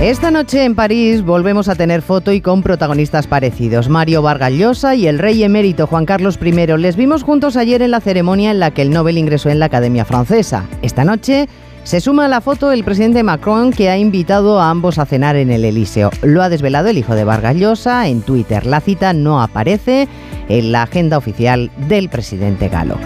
Esta 0.00 0.30
noche 0.30 0.64
en 0.64 0.74
París 0.74 1.22
volvemos 1.22 1.68
a 1.68 1.74
tener 1.74 2.00
foto 2.00 2.32
y 2.32 2.40
con 2.40 2.62
protagonistas 2.62 3.26
parecidos. 3.26 3.90
Mario 3.90 4.22
Vargas 4.22 4.52
Llosa 4.52 4.94
y 4.94 5.06
el 5.06 5.18
rey 5.18 5.44
emérito 5.44 5.86
Juan 5.86 6.06
Carlos 6.06 6.38
I 6.42 6.52
les 6.78 6.96
vimos 6.96 7.22
juntos 7.22 7.58
ayer 7.58 7.82
en 7.82 7.90
la 7.90 8.00
ceremonia 8.00 8.50
en 8.50 8.60
la 8.60 8.70
que 8.70 8.80
el 8.80 8.88
Nobel 8.88 9.18
ingresó 9.18 9.50
en 9.50 9.58
la 9.58 9.66
Academia 9.66 10.06
Francesa. 10.06 10.64
Esta 10.80 11.04
noche 11.04 11.50
se 11.84 12.00
suma 12.00 12.24
a 12.24 12.28
la 12.28 12.40
foto 12.40 12.72
el 12.72 12.82
presidente 12.82 13.22
Macron 13.22 13.72
que 13.72 13.90
ha 13.90 13.98
invitado 13.98 14.58
a 14.58 14.70
ambos 14.70 14.96
a 14.96 15.04
cenar 15.04 15.36
en 15.36 15.50
el 15.50 15.66
Elíseo. 15.66 16.08
Lo 16.22 16.42
ha 16.42 16.48
desvelado 16.48 16.88
el 16.88 16.96
hijo 16.96 17.14
de 17.14 17.24
Vargas 17.24 17.56
Llosa 17.56 18.08
en 18.08 18.22
Twitter. 18.22 18.64
La 18.64 18.80
cita 18.80 19.12
no 19.12 19.42
aparece 19.42 20.08
en 20.48 20.72
la 20.72 20.84
agenda 20.84 21.18
oficial 21.18 21.70
del 21.88 22.08
presidente 22.08 22.70
galo. 22.70 22.96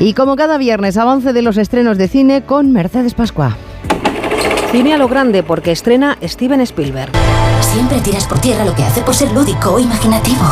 Y 0.00 0.14
como 0.14 0.36
cada 0.36 0.56
viernes, 0.56 0.96
avance 0.96 1.34
de 1.34 1.42
los 1.42 1.58
estrenos 1.58 1.98
de 1.98 2.08
cine 2.08 2.42
con 2.42 2.72
Mercedes 2.72 3.12
Pascua. 3.12 3.54
Cine 4.72 4.94
a 4.94 4.96
lo 4.96 5.06
grande 5.06 5.42
porque 5.42 5.70
estrena 5.70 6.16
Steven 6.22 6.62
Spielberg. 6.62 7.12
Siempre 7.60 8.00
tiras 8.00 8.26
por 8.26 8.38
tierra 8.38 8.64
lo 8.64 8.74
que 8.74 8.82
hace 8.82 9.02
por 9.02 9.14
ser 9.14 9.30
lúdico 9.30 9.74
o 9.74 9.78
imaginativo. 9.78 10.46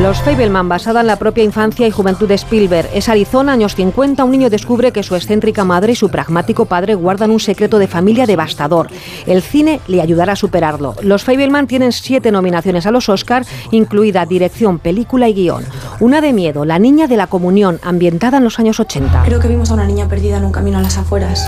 Los 0.00 0.22
Fableman, 0.22 0.70
basada 0.70 1.02
en 1.02 1.06
la 1.06 1.16
propia 1.16 1.44
infancia 1.44 1.86
y 1.86 1.90
juventud 1.90 2.26
de 2.26 2.36
Spielberg. 2.36 2.88
Es 2.94 3.10
Arizona, 3.10 3.52
años 3.52 3.74
50, 3.74 4.24
un 4.24 4.30
niño 4.30 4.48
descubre 4.48 4.90
que 4.90 5.02
su 5.02 5.16
excéntrica 5.16 5.64
madre 5.64 5.92
y 5.92 5.96
su 5.96 6.08
pragmático 6.08 6.64
padre 6.64 6.94
guardan 6.94 7.30
un 7.30 7.40
secreto 7.40 7.78
de 7.78 7.88
familia 7.88 8.24
devastador. 8.24 8.88
El 9.26 9.42
cine 9.42 9.82
le 9.86 10.00
ayudará 10.00 10.32
a 10.32 10.36
superarlo. 10.36 10.94
Los 11.02 11.24
Fableman 11.24 11.66
tienen 11.66 11.92
siete 11.92 12.32
nominaciones 12.32 12.86
a 12.86 12.90
los 12.90 13.10
Oscars, 13.10 13.48
incluida 13.70 14.24
dirección, 14.24 14.78
película 14.78 15.28
y 15.28 15.34
guion. 15.34 15.64
Una 16.00 16.22
de 16.22 16.32
miedo, 16.32 16.64
La 16.64 16.78
niña 16.78 17.06
de 17.06 17.18
la 17.18 17.26
comunión, 17.26 17.80
ambientada 17.82 18.38
en 18.38 18.44
los 18.44 18.58
años 18.58 18.80
80. 18.80 19.24
Creo 19.26 19.40
que 19.40 19.48
vimos 19.48 19.70
a 19.70 19.74
una 19.74 19.84
niña 19.84 20.08
perdida 20.08 20.38
en 20.38 20.46
un 20.46 20.52
camino 20.52 20.78
a 20.78 20.80
las 20.80 20.96
afueras. 20.96 21.46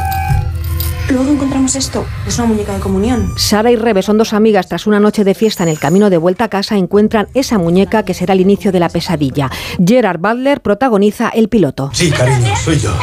Luego 1.10 1.32
encontramos 1.32 1.74
esto. 1.74 2.06
Es 2.26 2.38
una 2.38 2.48
muñeca 2.48 2.72
de 2.72 2.80
comunión. 2.80 3.32
Sara 3.36 3.70
y 3.70 3.76
Rebe 3.76 4.02
son 4.02 4.16
dos 4.16 4.32
amigas. 4.32 4.68
Tras 4.68 4.86
una 4.86 5.00
noche 5.00 5.24
de 5.24 5.34
fiesta 5.34 5.64
en 5.64 5.68
el 5.68 5.78
camino 5.78 6.08
de 6.08 6.18
vuelta 6.18 6.44
a 6.44 6.48
casa, 6.48 6.76
encuentran 6.76 7.26
esa 7.34 7.58
muñeca 7.58 8.04
que 8.04 8.14
será 8.14 8.34
el 8.34 8.40
inicio 8.40 8.70
de 8.70 8.78
la 8.80 8.88
pesadilla. 8.88 9.50
Gerard 9.84 10.20
Butler 10.20 10.60
protagoniza 10.60 11.28
el 11.30 11.48
piloto. 11.48 11.90
Sí, 11.92 12.10
cariño, 12.10 12.54
soy 12.56 12.78
yo. 12.78 12.94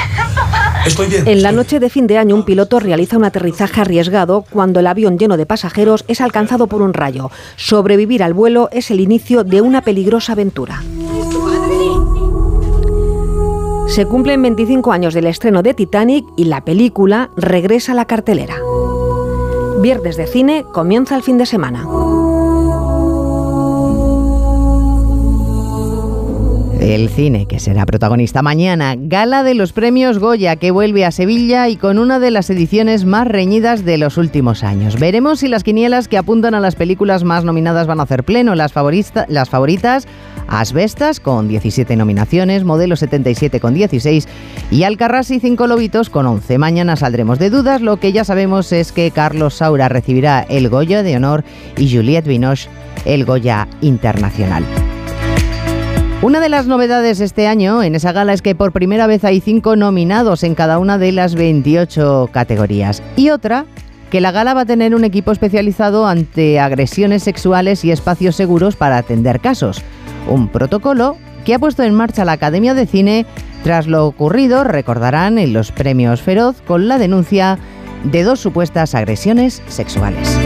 Estoy 0.85 1.07
bien. 1.07 1.27
En 1.27 1.43
la 1.43 1.51
noche 1.51 1.81
de 1.81 1.89
fin 1.89 2.07
de 2.07 2.17
año, 2.17 2.35
un 2.35 2.45
piloto 2.45 2.79
realiza 2.79 3.17
un 3.17 3.25
aterrizaje 3.25 3.81
arriesgado 3.81 4.45
cuando 4.49 4.79
el 4.79 4.87
avión 4.87 5.17
lleno 5.17 5.35
de 5.35 5.45
pasajeros 5.45 6.05
es 6.07 6.21
alcanzado 6.21 6.67
por 6.67 6.81
un 6.81 6.93
rayo. 6.93 7.29
Sobrevivir 7.57 8.23
al 8.23 8.33
vuelo 8.33 8.69
es 8.71 8.89
el 8.89 9.01
inicio 9.01 9.43
de 9.43 9.59
una 9.59 9.81
peligrosa 9.81 10.31
aventura. 10.31 10.81
Se 13.88 14.06
cumplen 14.06 14.41
25 14.41 14.91
años 14.91 15.13
del 15.13 15.28
estreno 15.28 15.63
de 15.63 15.73
Titanic 15.73 16.26
y 16.36 16.45
la 16.45 16.63
película 16.63 17.32
regresa 17.36 17.93
a 17.93 17.95
la 17.95 18.06
cartelera. 18.06 18.56
Viernes 19.82 20.17
de 20.17 20.28
cine 20.28 20.65
comienza 20.71 21.15
el 21.15 21.23
fin 21.23 21.38
de 21.38 21.45
semana. 21.45 21.88
El 26.80 27.10
cine, 27.10 27.47
que 27.47 27.60
será 27.60 27.86
protagonista 27.86 28.41
mañana, 28.41 28.95
gala 28.97 29.43
de 29.43 29.56
los 29.56 29.73
premios 29.73 30.19
Goya, 30.19 30.56
que 30.58 30.71
vuelve 30.71 31.06
a 31.06 31.12
Sevilla 31.12 31.67
y 31.67 31.76
con 31.76 31.97
una 31.97 32.19
de 32.19 32.32
las 32.32 32.50
ediciones 32.50 33.04
más 33.04 33.28
reñidas 33.28 33.84
de 33.84 33.97
los 33.97 34.17
últimos 34.17 34.63
años. 34.63 35.00
Veremos 35.00 35.39
si 35.39 35.47
las 35.47 35.63
quinielas 35.63 36.08
que 36.08 36.17
apuntan 36.17 36.56
a 36.56 36.60
las 36.60 36.76
películas 36.76 37.23
más 37.23 37.43
nominadas 37.43 37.88
van 37.88 38.00
a 38.00 38.04
hacer 38.04 38.23
pleno. 38.23 38.56
Las, 38.56 38.73
las 39.28 39.50
favoritas 39.50 40.08
Asbestas 40.47 41.19
con 41.19 41.47
17 41.47 41.95
nominaciones, 41.95 42.63
Modelo 42.63 42.95
77 42.95 43.60
con 43.60 43.73
16 43.73 44.27
y 44.71 44.83
Alcarrás 44.83 45.31
y 45.31 45.39
Cinco 45.39 45.67
Lobitos 45.67 46.10
con 46.10 46.25
11. 46.25 46.57
Mañana 46.57 46.95
saldremos 46.95 47.39
de 47.39 47.49
dudas, 47.49 47.81
lo 47.81 47.97
que 47.97 48.12
ya 48.12 48.23
sabemos 48.23 48.71
es 48.71 48.91
que 48.91 49.12
Carlos 49.12 49.55
Saura 49.55 49.89
recibirá 49.89 50.45
el 50.49 50.69
Goya 50.69 51.03
de 51.03 51.15
Honor 51.15 51.43
y 51.77 51.93
Juliette 51.93 52.27
Binoche 52.27 52.69
el 53.05 53.25
Goya 53.25 53.67
Internacional. 53.81 54.63
Una 56.21 56.39
de 56.39 56.49
las 56.49 56.65
novedades 56.65 57.19
este 57.19 57.47
año 57.47 57.83
en 57.83 57.93
esa 57.93 58.12
gala 58.12 58.33
es 58.33 58.41
que 58.41 58.55
por 58.55 58.71
primera 58.71 59.05
vez 59.05 59.23
hay 59.23 59.39
cinco 59.39 59.75
nominados 59.75 60.43
en 60.43 60.55
cada 60.55 60.79
una 60.79 60.97
de 60.97 61.12
las 61.12 61.36
28 61.36 62.29
categorías. 62.31 63.03
Y 63.15 63.29
otra, 63.29 63.65
que 64.10 64.19
la 64.19 64.31
gala 64.31 64.53
va 64.53 64.62
a 64.62 64.65
tener 64.65 64.95
un 64.95 65.03
equipo 65.03 65.31
especializado 65.31 66.07
ante 66.07 66.60
agresiones 66.60 67.23
sexuales 67.23 67.86
y 67.86 67.91
espacios 67.91 68.36
seguros 68.36 68.75
para 68.75 68.97
atender 68.97 69.39
casos. 69.39 69.83
Un 70.29 70.49
protocolo 70.49 71.17
que 71.45 71.53
ha 71.53 71.59
puesto 71.59 71.83
en 71.83 71.95
marcha 71.95 72.25
la 72.25 72.33
Academia 72.33 72.73
de 72.73 72.85
Cine 72.85 73.25
tras 73.63 73.87
lo 73.87 74.05
ocurrido, 74.05 74.63
recordarán, 74.63 75.37
en 75.37 75.53
los 75.53 75.71
premios 75.71 76.21
Feroz 76.21 76.61
con 76.61 76.87
la 76.87 76.97
denuncia 76.97 77.57
de 78.03 78.23
dos 78.23 78.39
supuestas 78.39 78.95
agresiones 78.95 79.61
sexuales. 79.67 80.37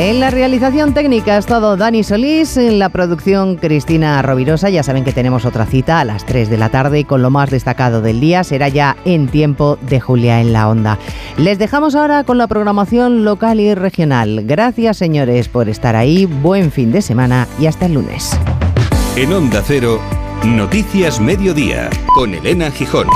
En 0.00 0.20
la 0.20 0.30
realización 0.30 0.94
técnica 0.94 1.34
ha 1.34 1.38
estado 1.38 1.76
Dani 1.76 2.04
Solís, 2.04 2.56
en 2.56 2.78
la 2.78 2.88
producción 2.88 3.56
Cristina 3.56 4.22
Rovirosa. 4.22 4.70
Ya 4.70 4.84
saben 4.84 5.02
que 5.02 5.10
tenemos 5.10 5.44
otra 5.44 5.66
cita 5.66 5.98
a 5.98 6.04
las 6.04 6.24
3 6.24 6.48
de 6.48 6.56
la 6.56 6.68
tarde 6.68 7.04
con 7.04 7.20
lo 7.20 7.30
más 7.30 7.50
destacado 7.50 8.00
del 8.00 8.20
día. 8.20 8.44
Será 8.44 8.68
ya 8.68 8.96
en 9.04 9.26
tiempo 9.26 9.76
de 9.82 9.98
Julia 9.98 10.40
en 10.40 10.52
la 10.52 10.68
Onda. 10.68 11.00
Les 11.36 11.58
dejamos 11.58 11.96
ahora 11.96 12.22
con 12.22 12.38
la 12.38 12.46
programación 12.46 13.24
local 13.24 13.58
y 13.58 13.74
regional. 13.74 14.42
Gracias 14.44 14.98
señores 14.98 15.48
por 15.48 15.68
estar 15.68 15.96
ahí. 15.96 16.26
Buen 16.26 16.70
fin 16.70 16.92
de 16.92 17.02
semana 17.02 17.48
y 17.58 17.66
hasta 17.66 17.86
el 17.86 17.94
lunes. 17.94 18.38
En 19.16 19.32
Onda 19.32 19.64
Cero, 19.66 20.00
Noticias 20.44 21.18
Mediodía, 21.18 21.90
con 22.14 22.34
Elena 22.34 22.70
Gijón. 22.70 23.08